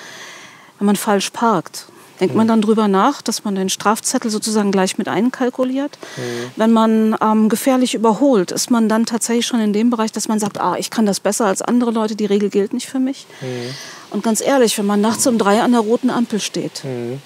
wenn 0.78 0.86
man 0.86 0.96
falsch 0.96 1.30
parkt, 1.30 1.86
denkt 2.22 2.36
man 2.36 2.46
mhm. 2.46 2.50
dann 2.50 2.60
drüber 2.62 2.86
nach, 2.86 3.20
dass 3.20 3.42
man 3.42 3.56
den 3.56 3.68
Strafzettel 3.68 4.30
sozusagen 4.30 4.70
gleich 4.70 4.96
mit 4.96 5.08
einkalkuliert. 5.08 5.98
Mhm. 6.16 6.22
Wenn 6.54 6.72
man 6.72 7.16
ähm, 7.20 7.48
gefährlich 7.48 7.94
überholt, 7.94 8.52
ist 8.52 8.70
man 8.70 8.88
dann 8.88 9.06
tatsächlich 9.06 9.44
schon 9.44 9.58
in 9.58 9.72
dem 9.72 9.90
Bereich, 9.90 10.12
dass 10.12 10.28
man 10.28 10.38
sagt, 10.38 10.60
ah, 10.60 10.76
ich 10.78 10.90
kann 10.90 11.04
das 11.04 11.18
besser 11.18 11.46
als 11.46 11.62
andere 11.62 11.90
Leute, 11.90 12.14
die 12.14 12.26
Regel 12.26 12.48
gilt 12.48 12.72
nicht 12.74 12.86
für 12.86 13.00
mich. 13.00 13.26
Mhm. 13.40 13.74
Und 14.10 14.22
ganz 14.22 14.40
ehrlich, 14.40 14.78
wenn 14.78 14.86
man 14.86 15.00
nachts 15.00 15.26
um 15.26 15.36
drei 15.36 15.62
an 15.62 15.72
der 15.72 15.80
roten 15.80 16.10
Ampel 16.10 16.38
steht, 16.38 16.84
mhm. 16.84 17.20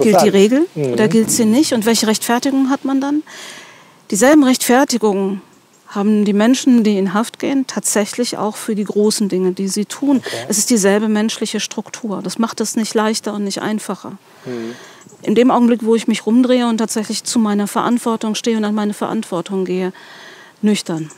gilt 0.00 0.22
die 0.22 0.30
Regel 0.30 0.66
mhm. 0.74 0.94
oder 0.94 1.06
gilt 1.06 1.30
sie 1.30 1.44
nicht? 1.44 1.74
Und 1.74 1.84
welche 1.84 2.06
Rechtfertigung 2.06 2.70
hat 2.70 2.86
man 2.86 3.02
dann? 3.02 3.22
Dieselben 4.10 4.42
Rechtfertigungen 4.42 5.42
haben 5.90 6.24
die 6.24 6.32
Menschen, 6.32 6.84
die 6.84 6.96
in 6.96 7.14
Haft 7.14 7.40
gehen, 7.40 7.66
tatsächlich 7.66 8.38
auch 8.38 8.56
für 8.56 8.76
die 8.76 8.84
großen 8.84 9.28
Dinge, 9.28 9.52
die 9.52 9.68
sie 9.68 9.84
tun. 9.84 10.18
Okay. 10.18 10.46
Es 10.48 10.56
ist 10.56 10.70
dieselbe 10.70 11.08
menschliche 11.08 11.58
Struktur. 11.58 12.20
Das 12.22 12.38
macht 12.38 12.60
es 12.60 12.76
nicht 12.76 12.94
leichter 12.94 13.34
und 13.34 13.42
nicht 13.44 13.60
einfacher. 13.60 14.12
Mhm. 14.44 14.74
In 15.22 15.34
dem 15.34 15.50
Augenblick, 15.50 15.84
wo 15.84 15.96
ich 15.96 16.06
mich 16.06 16.24
rumdrehe 16.26 16.68
und 16.68 16.78
tatsächlich 16.78 17.24
zu 17.24 17.40
meiner 17.40 17.66
Verantwortung 17.66 18.36
stehe 18.36 18.56
und 18.56 18.64
an 18.64 18.74
meine 18.74 18.94
Verantwortung 18.94 19.64
gehe, 19.64 19.92
nüchtern, 20.62 21.10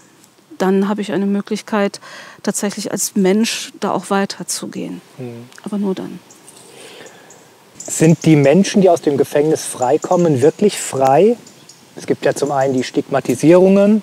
dann 0.56 0.88
habe 0.88 1.02
ich 1.02 1.12
eine 1.12 1.26
Möglichkeit, 1.26 2.00
tatsächlich 2.42 2.92
als 2.92 3.14
Mensch 3.14 3.72
da 3.78 3.90
auch 3.90 4.08
weiterzugehen. 4.08 5.02
Mhm. 5.18 5.48
Aber 5.64 5.76
nur 5.76 5.94
dann. 5.94 6.18
Sind 7.76 8.24
die 8.24 8.36
Menschen, 8.36 8.80
die 8.80 8.88
aus 8.88 9.02
dem 9.02 9.18
Gefängnis 9.18 9.66
freikommen, 9.66 10.40
wirklich 10.40 10.78
frei? 10.78 11.36
Es 11.94 12.06
gibt 12.06 12.24
ja 12.24 12.32
zum 12.34 12.52
einen 12.52 12.72
die 12.72 12.84
Stigmatisierungen, 12.84 14.02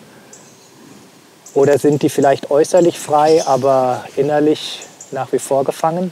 oder 1.54 1.78
sind 1.78 2.02
die 2.02 2.10
vielleicht 2.10 2.52
äußerlich 2.52 3.00
frei, 3.00 3.46
aber 3.46 4.06
innerlich 4.16 4.82
nach 5.12 5.32
wie 5.32 5.40
vor 5.40 5.64
gefangen? 5.64 6.12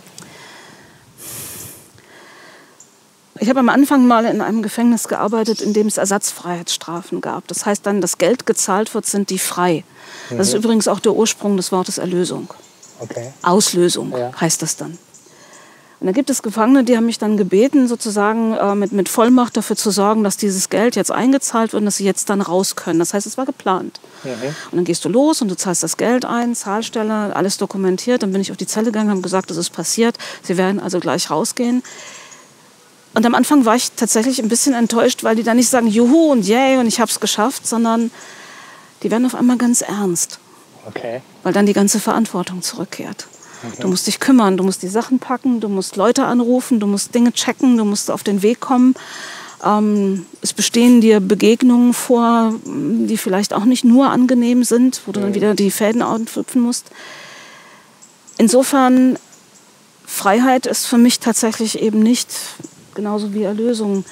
Ich 3.40 3.50
habe 3.50 3.60
am 3.60 3.70
Anfang 3.70 4.08
mal 4.08 4.26
in 4.26 4.42
einem 4.42 4.64
Gefängnis 4.64 5.08
gearbeitet, 5.08 5.62
in 5.62 5.74
dem 5.74 5.88
es 5.88 5.98
Ersatzfreiheitsstrafen 5.98 7.22
gab. 7.22 7.48
Das 7.48 7.66
heißt 7.66 7.86
dann, 7.86 8.02
das 8.02 8.18
Geld 8.18 8.46
gezahlt 8.46 8.94
wird, 8.94 9.06
sind 9.06 9.30
die 9.30 9.38
frei. 9.38 9.84
Das 10.30 10.38
mhm. 10.38 10.42
ist 10.42 10.54
übrigens 10.54 10.88
auch 10.88 11.00
der 11.00 11.14
Ursprung 11.14 11.56
des 11.56 11.72
Wortes 11.72 12.00
Erlösung. 12.00 12.52
Okay. 13.00 13.32
Auslösung 13.44 14.12
ja. 14.18 14.32
heißt 14.40 14.62
das 14.64 14.76
dann. 14.76 14.98
Und 16.00 16.06
da 16.06 16.14
gibt 16.14 16.30
es 16.30 16.44
Gefangene, 16.44 16.84
die 16.84 16.96
haben 16.96 17.08
mich 17.08 17.18
dann 17.18 17.38
gebeten, 17.38 17.88
sozusagen 17.88 18.54
äh, 18.54 18.76
mit, 18.76 18.92
mit 18.92 19.10
Vollmacht 19.10 19.58
dafür 19.58 19.76
zu 19.76 19.90
sorgen, 19.90 20.24
dass 20.24 20.38
dieses 20.38 20.70
Geld 20.70 20.96
jetzt 20.96 21.12
eingezahlt 21.12 21.74
wird 21.74 21.82
und 21.82 21.86
dass 21.86 21.98
sie 21.98 22.06
jetzt 22.06 22.30
dann 22.30 22.42
raus 22.42 22.76
können. 22.76 23.00
Das 23.00 23.16
heißt, 23.16 23.26
es 23.26 23.38
war 23.38 23.48
geplant. 23.48 24.00
Mhm. 24.24 24.30
Und 24.72 24.78
dann 24.78 24.84
gehst 24.84 25.06
du 25.06 25.10
los 25.10 25.42
und 25.42 25.50
du 25.50 25.56
zahlst 25.56 25.82
das 25.82 25.98
Geld 25.98 26.24
ein, 26.24 26.54
Zahlstelle, 26.54 27.36
alles 27.36 27.58
dokumentiert. 27.58 28.22
Dann 28.22 28.32
bin 28.32 28.42
ich 28.42 28.52
auf 28.52 28.58
die 28.58 28.68
Zelle 28.68 28.86
gegangen, 28.86 29.10
habe 29.10 29.22
gesagt, 29.22 29.50
das 29.50 29.58
ist 29.58 29.72
passiert. 29.72 30.18
Sie 30.44 30.58
werden 30.58 30.80
also 30.80 31.00
gleich 31.00 31.32
rausgehen. 31.32 31.82
Und 33.16 33.26
am 33.26 33.34
Anfang 33.34 33.66
war 33.66 33.76
ich 33.76 33.92
tatsächlich 33.94 34.40
ein 34.40 34.50
bisschen 34.50 34.76
enttäuscht, 34.76 35.24
weil 35.24 35.36
die 35.36 35.42
dann 35.42 35.58
nicht 35.58 35.70
sagen, 35.70 35.88
juhu 35.88 36.32
und 36.32 36.48
yay 36.48 36.78
und 36.78 36.86
ich 36.86 37.00
habe 37.00 37.10
es 37.10 37.20
geschafft, 37.20 37.66
sondern 37.66 38.12
die 39.02 39.10
werden 39.10 39.26
auf 39.26 39.34
einmal 39.34 39.58
ganz 39.58 39.82
ernst. 39.82 40.38
Okay. 40.86 41.22
Weil 41.42 41.54
dann 41.54 41.66
die 41.66 41.74
ganze 41.74 42.00
Verantwortung 42.00 42.62
zurückkehrt. 42.62 43.26
Du 43.80 43.88
musst 43.88 44.08
dich 44.08 44.20
kümmern, 44.20 44.58
du 44.58 44.64
musst 44.64 44.84
die 44.84 44.88
Sachen 44.88 45.20
packen, 45.20 45.60
du 45.60 45.70
musst 45.70 45.96
Leute 45.96 46.26
anrufen, 46.26 46.80
du 46.80 46.88
musst 46.88 47.16
Dinge 47.16 47.32
checken, 47.34 47.78
du 47.78 47.86
musst 47.86 48.12
auf 48.12 48.24
den 48.24 48.42
Weg 48.42 48.60
kommen. 48.60 48.94
Ähm, 49.64 50.26
es 50.42 50.54
bestehen 50.54 51.02
dir 51.02 51.20
Begegnungen 51.20 51.94
vor, 51.94 52.54
die 52.66 53.18
vielleicht 53.18 53.54
auch 53.54 53.66
nicht 53.66 53.84
nur 53.84 54.10
angenehm 54.10 54.64
sind, 54.64 55.02
wo 55.06 55.12
du 55.12 55.20
dann 55.20 55.34
wieder 55.34 55.56
die 55.56 55.72
Fäden 55.72 56.02
aufhüpfen 56.02 56.62
musst. 56.62 56.86
Insofern, 58.38 59.18
Freiheit 60.06 60.68
ist 60.68 60.86
für 60.86 60.98
mich 60.98 61.20
tatsächlich 61.20 61.82
eben 61.82 62.00
nicht 62.00 62.30
genauso 62.94 63.34
wie 63.34 63.44
Erlösung 63.44 64.06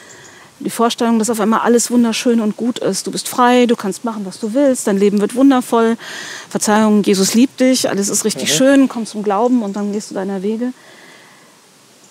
die 0.60 0.70
Vorstellung, 0.70 1.20
dass 1.20 1.30
auf 1.30 1.40
einmal 1.40 1.62
alles 1.62 1.92
wunderschön 1.92 2.40
und 2.40 2.56
gut 2.56 2.80
ist. 2.80 3.08
Du 3.08 3.12
bist 3.12 3.28
frei, 3.28 3.66
du 3.66 3.76
kannst 3.76 4.06
machen, 4.06 4.26
was 4.26 4.40
du 4.40 4.54
willst, 4.54 4.88
dein 4.88 4.98
Leben 4.98 5.20
wird 5.20 5.36
wundervoll. 5.36 5.98
Verzeihung, 6.50 7.04
Jesus 7.04 7.34
liebt 7.34 7.60
dich, 7.60 7.90
alles 7.90 8.10
ist 8.10 8.26
richtig 8.26 8.52
mhm. 8.52 8.58
schön, 8.58 8.90
komm 8.90 9.06
zum 9.06 9.24
Glauben 9.24 9.64
und 9.64 9.76
dann 9.76 9.92
gehst 9.92 10.12
du 10.12 10.16
deiner 10.16 10.42
Wege. 10.42 10.72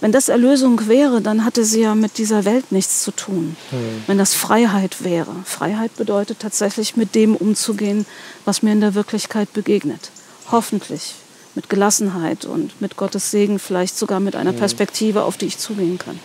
Wenn 0.00 0.12
das 0.12 0.28
Erlösung 0.28 0.86
wäre, 0.88 1.22
dann 1.22 1.46
hatte 1.46 1.64
sie 1.64 1.80
ja 1.80 1.94
mit 1.94 2.18
dieser 2.18 2.44
Welt 2.44 2.72
nichts 2.72 3.02
zu 3.02 3.10
tun. 3.10 3.56
Mhm. 3.70 4.04
Wenn 4.06 4.18
das 4.18 4.34
Freiheit 4.34 5.02
wäre. 5.02 5.34
Freiheit 5.44 5.96
bedeutet 5.96 6.40
tatsächlich 6.40 6.96
mit 6.96 7.14
dem 7.14 7.34
umzugehen, 7.34 8.04
was 8.44 8.62
mir 8.62 8.72
in 8.72 8.82
der 8.82 8.94
Wirklichkeit 8.94 9.52
begegnet. 9.54 10.10
Hoffentlich 10.50 11.14
mit 11.54 11.70
Gelassenheit 11.70 12.44
und 12.44 12.80
mit 12.82 12.96
Gottes 12.96 13.30
Segen, 13.30 13.58
vielleicht 13.58 13.96
sogar 13.96 14.20
mit 14.20 14.36
einer 14.36 14.52
mhm. 14.52 14.56
Perspektive, 14.56 15.22
auf 15.22 15.38
die 15.38 15.46
ich 15.46 15.56
zugehen 15.56 15.98
kann. 15.98 16.18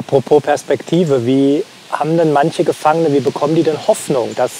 Apropos 0.00 0.42
Perspektive, 0.42 1.26
wie 1.26 1.62
haben 1.90 2.16
denn 2.16 2.32
manche 2.32 2.64
Gefangene, 2.64 3.12
wie 3.12 3.20
bekommen 3.20 3.54
die 3.54 3.62
denn 3.62 3.86
Hoffnung, 3.86 4.34
dass 4.34 4.50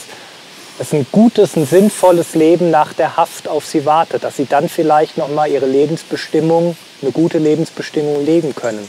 es 0.78 0.92
ein 0.92 1.06
gutes, 1.10 1.56
ein 1.56 1.64
sinnvolles 1.64 2.34
Leben 2.34 2.70
nach 2.70 2.92
der 2.92 3.16
Haft 3.16 3.48
auf 3.48 3.64
sie 3.64 3.86
wartet, 3.86 4.22
dass 4.22 4.36
sie 4.36 4.44
dann 4.44 4.68
vielleicht 4.68 5.16
noch 5.16 5.28
mal 5.28 5.50
ihre 5.50 5.64
Lebensbestimmung, 5.64 6.76
eine 7.00 7.10
gute 7.10 7.38
Lebensbestimmung 7.38 8.22
leben 8.22 8.54
können? 8.54 8.86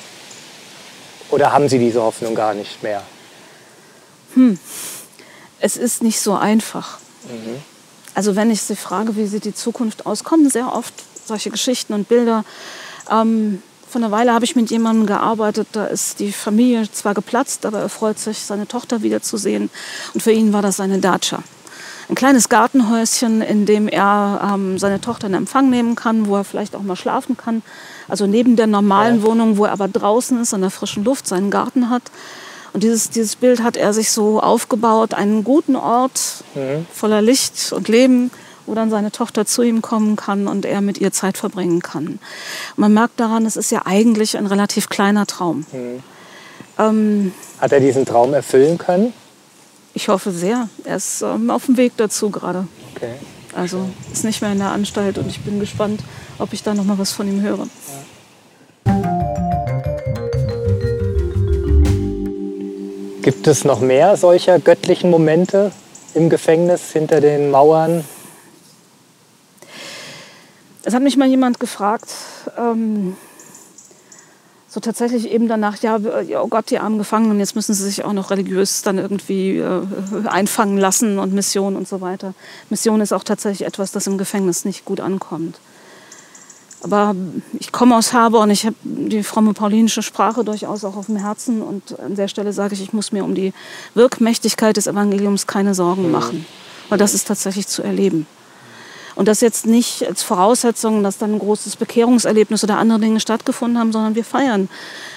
Oder 1.29 1.53
haben 1.53 1.69
sie 1.69 1.79
diese 1.79 2.01
Hoffnung 2.01 2.35
gar 2.35 2.53
nicht 2.53 2.83
mehr? 2.83 3.01
Hm. 4.33 4.59
Es 5.61 5.77
ist 5.77 6.03
nicht 6.03 6.19
so 6.19 6.33
einfach. 6.33 6.97
Mhm. 7.29 7.61
Also 8.13 8.35
wenn 8.35 8.51
ich 8.51 8.61
sie 8.61 8.75
frage, 8.75 9.15
wie 9.15 9.25
sieht 9.25 9.45
die 9.45 9.55
Zukunft 9.55 10.05
aus, 10.05 10.25
kommen 10.25 10.49
sehr 10.49 10.75
oft 10.75 10.93
solche 11.25 11.49
Geschichten 11.49 11.93
und 11.93 12.09
Bilder. 12.09 12.43
Ähm, 13.09 13.63
vor 13.91 13.99
einer 13.99 14.11
Weile 14.11 14.33
habe 14.33 14.45
ich 14.45 14.55
mit 14.55 14.71
jemandem 14.71 15.05
gearbeitet, 15.05 15.67
da 15.73 15.85
ist 15.85 16.19
die 16.19 16.31
Familie 16.31 16.89
zwar 16.89 17.13
geplatzt, 17.13 17.65
aber 17.65 17.79
er 17.79 17.89
freut 17.89 18.19
sich, 18.19 18.39
seine 18.39 18.65
Tochter 18.65 19.01
wiederzusehen. 19.01 19.69
Und 20.13 20.23
für 20.23 20.31
ihn 20.31 20.53
war 20.53 20.61
das 20.61 20.77
seine 20.77 20.99
Dacia. 20.99 21.43
Ein 22.07 22.15
kleines 22.15 22.47
Gartenhäuschen, 22.47 23.41
in 23.41 23.65
dem 23.65 23.89
er 23.89 24.53
ähm, 24.53 24.77
seine 24.79 25.01
Tochter 25.01 25.27
in 25.27 25.33
Empfang 25.33 25.69
nehmen 25.69 25.95
kann, 25.95 26.27
wo 26.27 26.37
er 26.37 26.45
vielleicht 26.45 26.75
auch 26.75 26.83
mal 26.83 26.95
schlafen 26.95 27.35
kann. 27.35 27.63
Also 28.07 28.27
neben 28.27 28.55
der 28.55 28.67
normalen 28.67 29.17
ja. 29.17 29.23
Wohnung, 29.23 29.57
wo 29.57 29.65
er 29.65 29.73
aber 29.73 29.89
draußen 29.89 30.41
ist, 30.41 30.53
an 30.53 30.61
der 30.61 30.71
frischen 30.71 31.03
Luft, 31.03 31.27
seinen 31.27 31.51
Garten 31.51 31.89
hat. 31.89 32.03
Und 32.71 32.83
dieses, 32.83 33.09
dieses 33.09 33.35
Bild 33.35 33.61
hat 33.61 33.75
er 33.75 33.93
sich 33.93 34.11
so 34.11 34.39
aufgebaut, 34.39 35.13
einen 35.13 35.43
guten 35.43 35.75
Ort 35.75 36.45
mhm. 36.55 36.85
voller 36.93 37.21
Licht 37.21 37.73
und 37.73 37.89
Leben, 37.89 38.31
wo 38.65 38.75
dann 38.75 38.89
seine 38.89 39.11
Tochter 39.11 39.45
zu 39.45 39.61
ihm 39.61 39.81
kommen 39.81 40.15
kann 40.15 40.47
und 40.47 40.65
er 40.65 40.81
mit 40.81 40.99
ihr 40.99 41.11
Zeit 41.11 41.37
verbringen 41.37 41.81
kann. 41.81 42.19
Man 42.75 42.93
merkt 42.93 43.19
daran, 43.19 43.45
es 43.45 43.55
ist 43.55 43.71
ja 43.71 43.83
eigentlich 43.85 44.37
ein 44.37 44.47
relativ 44.47 44.89
kleiner 44.89 45.25
Traum. 45.25 45.65
Mhm. 45.71 46.03
Ähm, 46.79 47.33
Hat 47.59 47.71
er 47.71 47.79
diesen 47.79 48.05
Traum 48.05 48.33
erfüllen 48.33 48.77
können? 48.77 49.13
Ich 49.93 50.07
hoffe 50.07 50.31
sehr. 50.31 50.69
Er 50.85 50.95
ist 50.95 51.21
ähm, 51.21 51.49
auf 51.49 51.65
dem 51.65 51.77
Weg 51.77 51.93
dazu 51.97 52.29
gerade. 52.29 52.67
Okay. 52.95 53.13
Also 53.53 53.89
ist 54.11 54.23
nicht 54.23 54.41
mehr 54.41 54.51
in 54.53 54.59
der 54.59 54.71
Anstalt 54.71 55.17
und 55.17 55.27
ich 55.27 55.41
bin 55.41 55.59
gespannt, 55.59 56.01
ob 56.39 56.53
ich 56.53 56.63
da 56.63 56.73
noch 56.73 56.85
mal 56.85 56.97
was 56.97 57.11
von 57.11 57.27
ihm 57.27 57.41
höre. 57.41 57.67
Gibt 63.21 63.47
es 63.47 63.65
noch 63.65 63.81
mehr 63.81 64.17
solcher 64.17 64.59
göttlichen 64.59 65.09
Momente 65.09 65.71
im 66.13 66.29
Gefängnis 66.29 66.91
hinter 66.91 67.21
den 67.21 67.51
Mauern, 67.51 68.03
es 70.83 70.93
hat 70.93 71.03
mich 71.03 71.17
mal 71.17 71.27
jemand 71.27 71.59
gefragt, 71.59 72.09
ähm, 72.57 73.15
so 74.67 74.79
tatsächlich 74.79 75.29
eben 75.29 75.49
danach, 75.49 75.77
ja, 75.81 75.99
oh 76.41 76.47
Gott, 76.47 76.69
die 76.69 76.79
armen 76.79 76.97
Gefangenen, 76.97 77.39
jetzt 77.39 77.55
müssen 77.55 77.73
sie 77.73 77.83
sich 77.83 78.05
auch 78.05 78.13
noch 78.13 78.31
religiös 78.31 78.81
dann 78.83 78.97
irgendwie 78.97 79.57
äh, 79.57 79.81
einfangen 80.25 80.77
lassen 80.77 81.19
und 81.19 81.33
Mission 81.33 81.75
und 81.75 81.89
so 81.89 81.99
weiter. 81.99 82.33
Mission 82.69 83.01
ist 83.01 83.11
auch 83.11 83.25
tatsächlich 83.25 83.67
etwas, 83.67 83.91
das 83.91 84.07
im 84.07 84.17
Gefängnis 84.17 84.63
nicht 84.63 84.85
gut 84.85 85.01
ankommt. 85.01 85.59
Aber 86.83 87.15
ich 87.59 87.73
komme 87.73 87.95
aus 87.97 88.13
Herborn, 88.13 88.49
ich 88.49 88.65
habe 88.65 88.77
die 88.83 89.23
fromme 89.23 89.53
paulinische 89.53 90.01
Sprache 90.01 90.43
durchaus 90.43 90.85
auch 90.85 90.95
auf 90.95 91.07
dem 91.07 91.17
Herzen 91.17 91.61
und 91.61 91.99
an 91.99 92.15
der 92.15 92.29
Stelle 92.29 92.53
sage 92.53 92.73
ich, 92.73 92.81
ich 92.81 92.93
muss 92.93 93.11
mir 93.11 93.25
um 93.25 93.35
die 93.35 93.53
Wirkmächtigkeit 93.93 94.77
des 94.77 94.87
Evangeliums 94.87 95.47
keine 95.47 95.75
Sorgen 95.75 96.05
mhm. 96.05 96.11
machen, 96.11 96.45
weil 96.89 96.97
das 96.97 97.13
ist 97.13 97.27
tatsächlich 97.27 97.67
zu 97.67 97.83
erleben. 97.83 98.25
Und 99.15 99.27
das 99.27 99.41
jetzt 99.41 99.65
nicht 99.65 100.07
als 100.07 100.23
Voraussetzung, 100.23 101.03
dass 101.03 101.17
dann 101.17 101.33
ein 101.33 101.39
großes 101.39 101.75
Bekehrungserlebnis 101.75 102.63
oder 102.63 102.77
andere 102.77 102.99
Dinge 102.99 103.19
stattgefunden 103.19 103.79
haben, 103.79 103.91
sondern 103.91 104.15
wir 104.15 104.23
feiern 104.23 104.69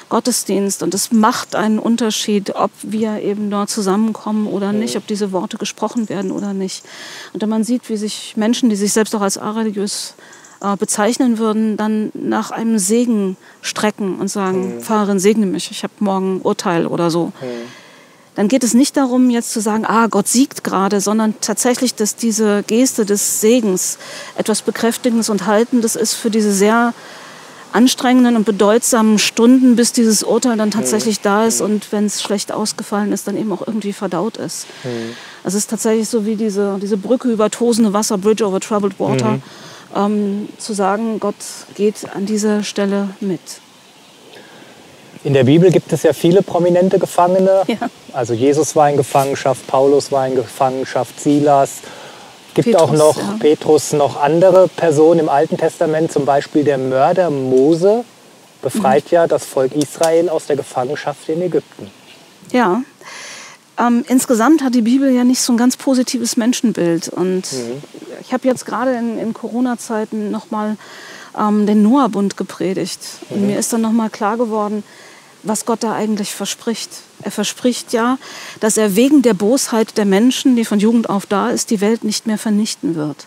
Gottesdienst. 0.09 0.83
Und 0.83 0.95
es 0.95 1.13
macht 1.13 1.55
einen 1.55 1.79
Unterschied, 1.79 2.55
ob 2.55 2.71
wir 2.83 3.21
eben 3.21 3.51
dort 3.51 3.71
zusammenkommen 3.71 4.47
oder 4.47 4.73
nicht, 4.73 4.97
ob 4.97 5.07
diese 5.07 5.33
Worte 5.33 5.57
gesprochen 5.57 6.09
werden 6.09 6.31
oder 6.31 6.53
nicht. 6.53 6.85
Und 7.33 7.43
wenn 7.43 7.49
man 7.49 7.65
sieht, 7.65 7.89
wie 7.89 7.97
sich 7.97 8.37
Menschen, 8.37 8.71
die 8.71 8.77
sich 8.77 8.93
selbst 8.93 9.15
auch 9.15 9.23
als 9.23 9.39
areligiös 9.39 10.15
äh, 10.61 10.77
bezeichnen 10.77 11.39
würden, 11.39 11.77
dann 11.77 12.11
nach 12.15 12.51
einem 12.51 12.79
Segen 12.79 13.37
strecken 13.63 14.19
und 14.19 14.29
sagen, 14.29 14.77
mhm. 14.77 14.81
Pfarrerin, 14.83 15.19
segne 15.19 15.47
mich, 15.47 15.71
ich 15.71 15.83
habe 15.83 15.95
morgen 16.01 16.41
Urteil 16.43 16.87
oder 16.87 17.11
so. 17.11 17.27
Mhm 17.41 17.84
dann 18.35 18.49
geht 18.49 18.65
es 18.65 18.75
nicht 18.75 18.97
darum, 18.97 19.31
jetzt 19.31 19.53
zu 19.53 19.61
sagen, 19.61 19.85
ah, 19.87 20.09
Gott 20.09 20.29
siegt 20.29 20.65
gerade, 20.65 21.01
sondern 21.01 21.35
tatsächlich, 21.41 21.95
dass 21.95 22.17
diese 22.17 22.65
Geste 22.67 23.07
des 23.07 23.41
Segens 23.41 23.99
etwas 24.37 24.63
Bekräftigendes 24.63 25.29
und 25.29 25.47
Haltendes 25.47 25.95
ist 25.95 26.15
für 26.15 26.31
diese 26.31 26.53
sehr 26.53 26.95
anstrengenden 27.73 28.37
und 28.37 28.45
bedeutsamen 28.45 29.19
Stunden, 29.19 29.75
bis 29.75 29.93
dieses 29.93 30.23
Urteil 30.23 30.57
dann 30.57 30.71
tatsächlich 30.71 31.21
da 31.21 31.45
ist 31.45 31.61
und 31.61 31.91
wenn 31.91 32.07
es 32.07 32.23
schlecht 32.23 32.53
ausgefallen 32.53 33.11
ist, 33.11 33.27
dann 33.27 33.37
eben 33.37 33.53
auch 33.53 33.67
irgendwie 33.67 33.93
verdaut 33.93 34.37
ist. 34.37 34.67
Mhm. 34.85 35.17
Es 35.43 35.55
ist 35.55 35.71
tatsächlich 35.71 36.09
so 36.09 36.25
wie 36.25 36.37
diese, 36.37 36.79
diese 36.81 36.97
Brücke 36.97 37.31
über 37.33 37.51
tosende 37.51 37.93
Wasser, 37.93 38.17
Bridge 38.17 38.47
over 38.47 38.61
Troubled 38.61 39.01
Water, 39.01 39.33
mhm. 39.33 39.43
ähm, 39.97 40.49
zu 40.57 40.73
sagen, 40.73 41.19
Gott 41.19 41.35
geht 41.75 42.15
an 42.15 42.27
dieser 42.27 42.63
Stelle 42.63 43.09
mit. 43.21 43.41
In 45.25 45.33
der 45.33 45.45
Bibel 45.45 45.71
gibt 45.71 45.91
es 45.93 46.03
ja 46.03 46.13
viele 46.13 46.43
prominente 46.43 46.99
Gefangene. 46.99 47.63
Ja. 47.67 47.89
Also 48.13 48.35
Jesus 48.35 48.77
war 48.77 48.91
in 48.91 48.97
Gefangenschaft, 48.97 49.67
Paulus 49.67 50.13
war 50.13 50.27
in 50.29 50.37
Gefangenschaft, 50.37 51.19
Silas. 51.19 51.79
Gibt 52.53 52.69
Petrus, 52.69 52.83
auch 52.83 52.93
noch 52.93 53.17
ja. 53.17 53.37
Petrus 53.41 53.93
noch 53.93 54.21
andere 54.21 54.69
Personen 54.69 55.21
im 55.21 55.29
Alten 55.29 55.57
Testament, 55.57 56.13
zum 56.13 56.25
Beispiel 56.25 56.63
der 56.63 56.79
Mörder 56.79 57.31
Mose 57.31 58.05
befreit 58.63 59.05
mhm. 59.07 59.15
ja 59.15 59.27
das 59.27 59.45
Volk 59.45 59.75
Israel 59.75 60.29
aus 60.29 60.47
der 60.47 60.57
Gefangenschaft 60.57 61.29
in 61.29 61.43
Ägypten. 61.43 61.91
Ja. 62.53 62.83
Ähm, 63.79 64.05
insgesamt 64.07 64.63
hat 64.63 64.75
die 64.75 64.83
Bibel 64.83 65.11
ja 65.11 65.25
nicht 65.25 65.41
so 65.41 65.53
ein 65.53 65.57
ganz 65.57 65.77
positives 65.77 66.37
Menschenbild. 66.37 67.09
Und 67.09 67.53
mhm. 67.53 67.83
ich 68.21 68.33
habe 68.33 68.47
jetzt 68.47 68.67
gerade 68.67 68.95
in, 68.95 69.19
in 69.19 69.35
Corona-Zeiten 69.35 70.31
nochmal 70.31 70.77
ähm, 71.37 71.67
den 71.67 71.83
Noah-Bund 71.83 72.37
gepredigt. 72.37 73.01
Mhm. 73.29 73.37
Und 73.37 73.47
mir 73.49 73.59
ist 73.59 73.73
dann 73.73 73.81
nochmal 73.81 74.11
klar 74.11 74.37
geworden, 74.37 74.85
was 75.45 75.65
Gott 75.67 75.83
da 75.83 75.95
eigentlich 75.95 76.35
verspricht. 76.35 76.91
Er 77.23 77.31
verspricht 77.31 77.93
ja, 77.93 78.19
dass 78.61 78.77
er 78.77 78.97
wegen 78.97 79.23
der 79.23 79.35
Bosheit 79.35 79.97
der 79.97 80.05
Menschen, 80.05 80.57
die 80.57 80.65
von 80.65 80.81
Jugend 80.81 81.09
auf 81.09 81.27
da 81.27 81.51
ist, 81.51 81.71
die 81.71 81.81
Welt 81.81 82.05
nicht 82.05 82.27
mehr 82.27 82.39
vernichten 82.39 82.97
wird. 82.97 83.27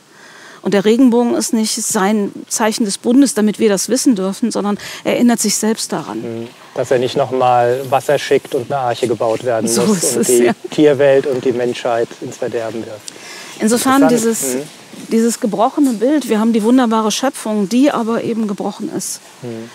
Und 0.62 0.74
der 0.74 0.86
Regenbogen 0.86 1.36
ist 1.36 1.54
nicht 1.54 1.76
sein 1.76 2.32
Zeichen 2.50 2.84
des 2.84 2.98
Bundes, 2.98 3.34
damit 3.34 3.60
wir 3.60 3.70
das 3.70 3.90
wissen 3.90 4.16
dürfen, 4.16 4.52
sondern 4.52 4.78
er 5.04 5.14
erinnert 5.14 5.40
sich 5.40 5.56
selbst 5.56 5.94
daran. 5.94 6.42
Mhm. 6.42 6.48
Dass 6.76 6.92
er 6.92 7.00
nicht 7.00 7.16
nochmal 7.16 7.82
Wasser 7.90 8.20
schickt 8.20 8.54
und 8.54 8.70
eine 8.70 8.80
Arche 8.82 9.08
gebaut 9.08 9.44
werden 9.44 9.68
so 9.68 9.84
muss 9.84 10.16
und 10.16 10.22
es, 10.22 10.28
die 10.28 10.44
ja. 10.44 10.54
Tierwelt 10.72 11.26
und 11.26 11.46
die 11.46 11.54
Menschheit 11.54 12.10
ins 12.22 12.38
Verderben 12.38 12.86
wirft. 12.86 13.14
Insofern 13.60 14.08
dieses, 14.10 14.56
mhm. 14.56 14.64
dieses 15.12 15.40
gebrochene 15.40 15.94
Bild, 15.94 16.30
wir 16.30 16.40
haben 16.40 16.54
die 16.54 16.62
wunderbare 16.64 17.12
Schöpfung, 17.12 17.70
die 17.70 17.90
aber 17.92 18.24
eben 18.24 18.48
gebrochen 18.48 18.92
ist. 18.96 19.22
Mhm 19.42 19.70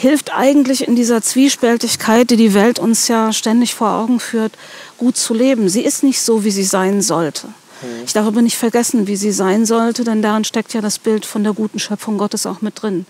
hilft 0.00 0.32
eigentlich 0.32 0.88
in 0.88 0.96
dieser 0.96 1.20
Zwiespältigkeit, 1.20 2.30
die 2.30 2.38
die 2.38 2.54
Welt 2.54 2.78
uns 2.78 3.06
ja 3.08 3.34
ständig 3.34 3.74
vor 3.74 3.90
Augen 3.90 4.18
führt, 4.18 4.52
gut 4.96 5.18
zu 5.18 5.34
leben. 5.34 5.68
Sie 5.68 5.82
ist 5.82 6.02
nicht 6.02 6.22
so, 6.22 6.42
wie 6.42 6.50
sie 6.50 6.64
sein 6.64 7.02
sollte. 7.02 7.48
Mhm. 7.82 8.04
Ich 8.06 8.14
darf 8.14 8.26
aber 8.26 8.40
nicht 8.40 8.56
vergessen, 8.56 9.06
wie 9.06 9.16
sie 9.16 9.30
sein 9.30 9.66
sollte, 9.66 10.02
denn 10.04 10.22
darin 10.22 10.44
steckt 10.44 10.72
ja 10.72 10.80
das 10.80 10.98
Bild 10.98 11.26
von 11.26 11.44
der 11.44 11.52
guten 11.52 11.78
Schöpfung 11.78 12.16
Gottes 12.16 12.46
auch 12.46 12.62
mit 12.62 12.80
drin. 12.80 13.04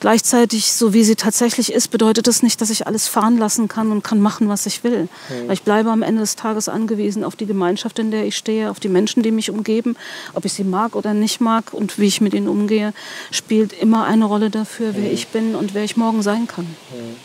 Gleichzeitig, 0.00 0.72
so 0.72 0.94
wie 0.94 1.04
sie 1.04 1.14
tatsächlich 1.14 1.70
ist, 1.70 1.88
bedeutet 1.88 2.26
das 2.26 2.42
nicht, 2.42 2.62
dass 2.62 2.70
ich 2.70 2.86
alles 2.86 3.06
fahren 3.06 3.36
lassen 3.36 3.68
kann 3.68 3.92
und 3.92 4.02
kann 4.02 4.18
machen, 4.18 4.48
was 4.48 4.64
ich 4.64 4.82
will. 4.82 5.02
Mhm. 5.02 5.46
Weil 5.46 5.52
ich 5.52 5.62
bleibe 5.62 5.90
am 5.90 6.00
Ende 6.00 6.22
des 6.22 6.36
Tages 6.36 6.70
angewiesen 6.70 7.22
auf 7.22 7.36
die 7.36 7.44
Gemeinschaft, 7.44 7.98
in 7.98 8.10
der 8.10 8.24
ich 8.24 8.34
stehe, 8.34 8.70
auf 8.70 8.80
die 8.80 8.88
Menschen, 8.88 9.22
die 9.22 9.30
mich 9.30 9.50
umgeben. 9.50 9.96
Ob 10.32 10.46
ich 10.46 10.54
sie 10.54 10.64
mag 10.64 10.96
oder 10.96 11.12
nicht 11.12 11.42
mag 11.42 11.74
und 11.74 11.98
wie 11.98 12.06
ich 12.06 12.22
mit 12.22 12.32
ihnen 12.32 12.48
umgehe, 12.48 12.94
spielt 13.30 13.74
immer 13.74 14.06
eine 14.06 14.24
Rolle 14.24 14.48
dafür, 14.48 14.94
wer 14.94 15.08
mhm. 15.08 15.14
ich 15.14 15.28
bin 15.28 15.54
und 15.54 15.74
wer 15.74 15.84
ich 15.84 15.98
morgen 15.98 16.22
sein 16.22 16.48
kann. 16.48 16.64
Mhm. 16.64 17.16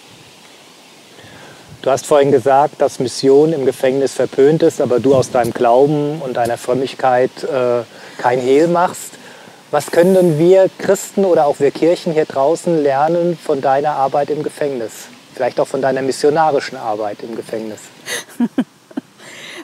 Du 1.81 1.91
hast 1.91 2.07
vorhin 2.07 2.31
gesagt, 2.31 2.81
dass 2.81 2.99
Mission 2.99 3.53
im 3.53 3.65
Gefängnis 3.65 4.11
verpönt 4.11 4.63
ist, 4.63 4.81
aber 4.81 4.99
du 4.99 5.15
aus 5.15 5.31
deinem 5.31 5.53
Glauben 5.53 6.19
und 6.19 6.33
deiner 6.33 6.57
Frömmigkeit 6.57 7.31
äh, 7.43 7.83
kein 8.17 8.39
Hehl 8.39 8.67
machst. 8.67 9.11
Was 9.75 9.91
können 9.91 10.13
denn 10.13 10.39
wir 10.39 10.69
Christen 10.77 11.25
oder 11.25 11.45
auch 11.47 11.59
wir 11.59 11.69
Kirchen 11.69 12.13
hier 12.13 12.23
draußen 12.23 12.81
lernen 12.81 13.37
von 13.37 13.59
deiner 13.59 13.89
Arbeit 13.89 14.29
im 14.29 14.41
Gefängnis? 14.41 15.09
Vielleicht 15.33 15.59
auch 15.59 15.67
von 15.67 15.81
deiner 15.81 16.01
missionarischen 16.01 16.77
Arbeit 16.77 17.17
im 17.23 17.35
Gefängnis? 17.35 17.79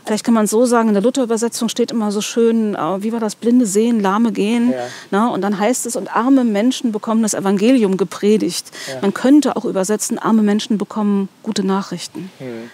Vielleicht 0.06 0.26
kann 0.26 0.34
man 0.34 0.44
es 0.44 0.52
so 0.52 0.66
sagen, 0.66 0.90
in 0.90 0.96
der 0.96 1.02
Luther-Übersetzung 1.02 1.70
steht 1.70 1.92
immer 1.92 2.12
so 2.12 2.20
schön, 2.20 2.76
äh, 2.76 3.02
wie 3.02 3.14
war 3.14 3.22
das, 3.22 3.36
Blinde 3.36 3.66
sehen, 3.66 4.02
Lahme 4.02 4.34
gehen. 4.34 4.72
Ja. 4.72 4.88
Na, 5.12 5.30
und 5.30 5.40
dann 5.40 5.58
heißt 5.58 5.86
es, 5.86 5.96
und 5.96 6.14
arme 6.14 6.44
Menschen 6.44 6.92
bekommen 6.92 7.22
das 7.22 7.34
Evangelium 7.34 7.96
gepredigt. 7.96 8.70
Ja. 8.90 9.00
Man 9.00 9.14
könnte 9.14 9.56
auch 9.56 9.64
übersetzen, 9.64 10.20
arme 10.20 10.42
Menschen 10.42 10.78
bekommen 10.78 11.30
gute 11.42 11.64
Nachrichten. 11.66 12.30
Mhm. 12.40 12.70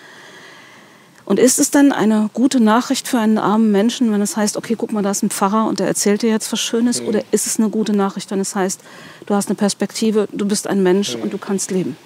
Und 1.27 1.39
ist 1.39 1.59
es 1.59 1.71
dann 1.71 1.91
eine 1.91 2.29
gute 2.33 2.61
Nachricht 2.61 3.05
für 3.09 3.19
einen 3.19 3.37
armen 3.37 3.69
Menschen, 3.69 4.13
wenn 4.13 4.21
es 4.21 4.37
heißt, 4.37 4.55
okay, 4.55 4.75
guck 4.77 4.93
mal, 4.93 5.03
da 5.03 5.11
ist 5.11 5.23
ein 5.23 5.29
Pfarrer 5.29 5.67
und 5.67 5.81
der 5.81 5.87
erzählt 5.87 6.21
dir 6.21 6.29
jetzt 6.29 6.49
was 6.53 6.61
Schönes? 6.61 7.01
Mhm. 7.01 7.07
Oder 7.09 7.21
ist 7.31 7.45
es 7.45 7.59
eine 7.59 7.67
gute 7.67 7.91
Nachricht, 7.91 8.31
wenn 8.31 8.39
es 8.39 8.55
heißt, 8.55 8.79
du 9.25 9.35
hast 9.35 9.49
eine 9.49 9.55
Perspektive, 9.55 10.29
du 10.31 10.47
bist 10.47 10.67
ein 10.67 10.83
Mensch 10.83 11.17
mhm. 11.17 11.23
und 11.23 11.33
du 11.33 11.37
kannst 11.37 11.69
leben? 11.69 11.97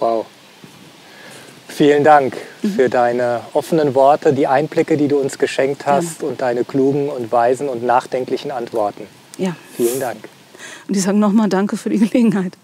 Wow. 0.00 0.26
Vielen 1.68 2.02
Dank 2.02 2.36
mhm. 2.62 2.70
für 2.72 2.88
deine 2.88 3.42
offenen 3.52 3.94
Worte, 3.94 4.32
die 4.32 4.48
Einblicke, 4.48 4.96
die 4.96 5.06
du 5.06 5.18
uns 5.18 5.38
geschenkt 5.38 5.86
hast 5.86 6.22
ja. 6.22 6.28
und 6.28 6.40
deine 6.40 6.64
klugen 6.64 7.10
und 7.10 7.30
weisen 7.30 7.68
und 7.68 7.84
nachdenklichen 7.84 8.50
Antworten. 8.50 9.06
Ja. 9.38 9.54
Vielen 9.76 10.00
Dank. 10.00 10.28
Und 10.88 10.96
ich 10.96 11.02
sage 11.04 11.16
nochmal 11.16 11.48
Danke 11.48 11.76
für 11.76 11.90
die 11.90 11.98
Gelegenheit. 12.00 12.54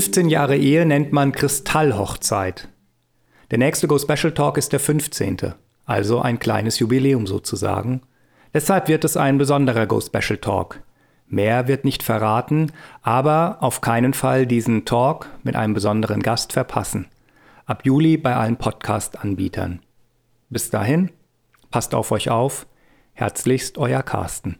15 0.00 0.30
Jahre 0.30 0.56
Ehe 0.56 0.86
nennt 0.86 1.12
man 1.12 1.30
Kristallhochzeit. 1.30 2.68
Der 3.50 3.58
nächste 3.58 3.86
Go 3.86 3.98
Special 3.98 4.32
Talk 4.32 4.56
ist 4.56 4.72
der 4.72 4.80
15., 4.80 5.52
also 5.84 6.22
ein 6.22 6.38
kleines 6.38 6.78
Jubiläum 6.78 7.26
sozusagen. 7.26 8.00
Deshalb 8.54 8.88
wird 8.88 9.04
es 9.04 9.18
ein 9.18 9.36
besonderer 9.36 9.86
Go 9.86 10.00
Special 10.00 10.38
Talk. 10.38 10.82
Mehr 11.26 11.68
wird 11.68 11.84
nicht 11.84 12.02
verraten, 12.02 12.72
aber 13.02 13.58
auf 13.60 13.82
keinen 13.82 14.14
Fall 14.14 14.46
diesen 14.46 14.86
Talk 14.86 15.28
mit 15.42 15.54
einem 15.54 15.74
besonderen 15.74 16.22
Gast 16.22 16.54
verpassen. 16.54 17.06
Ab 17.66 17.84
Juli 17.84 18.16
bei 18.16 18.34
allen 18.34 18.56
Podcast-Anbietern. 18.56 19.80
Bis 20.48 20.70
dahin, 20.70 21.10
passt 21.70 21.94
auf 21.94 22.10
euch 22.10 22.30
auf. 22.30 22.66
Herzlichst 23.12 23.76
euer 23.76 24.02
Carsten. 24.02 24.56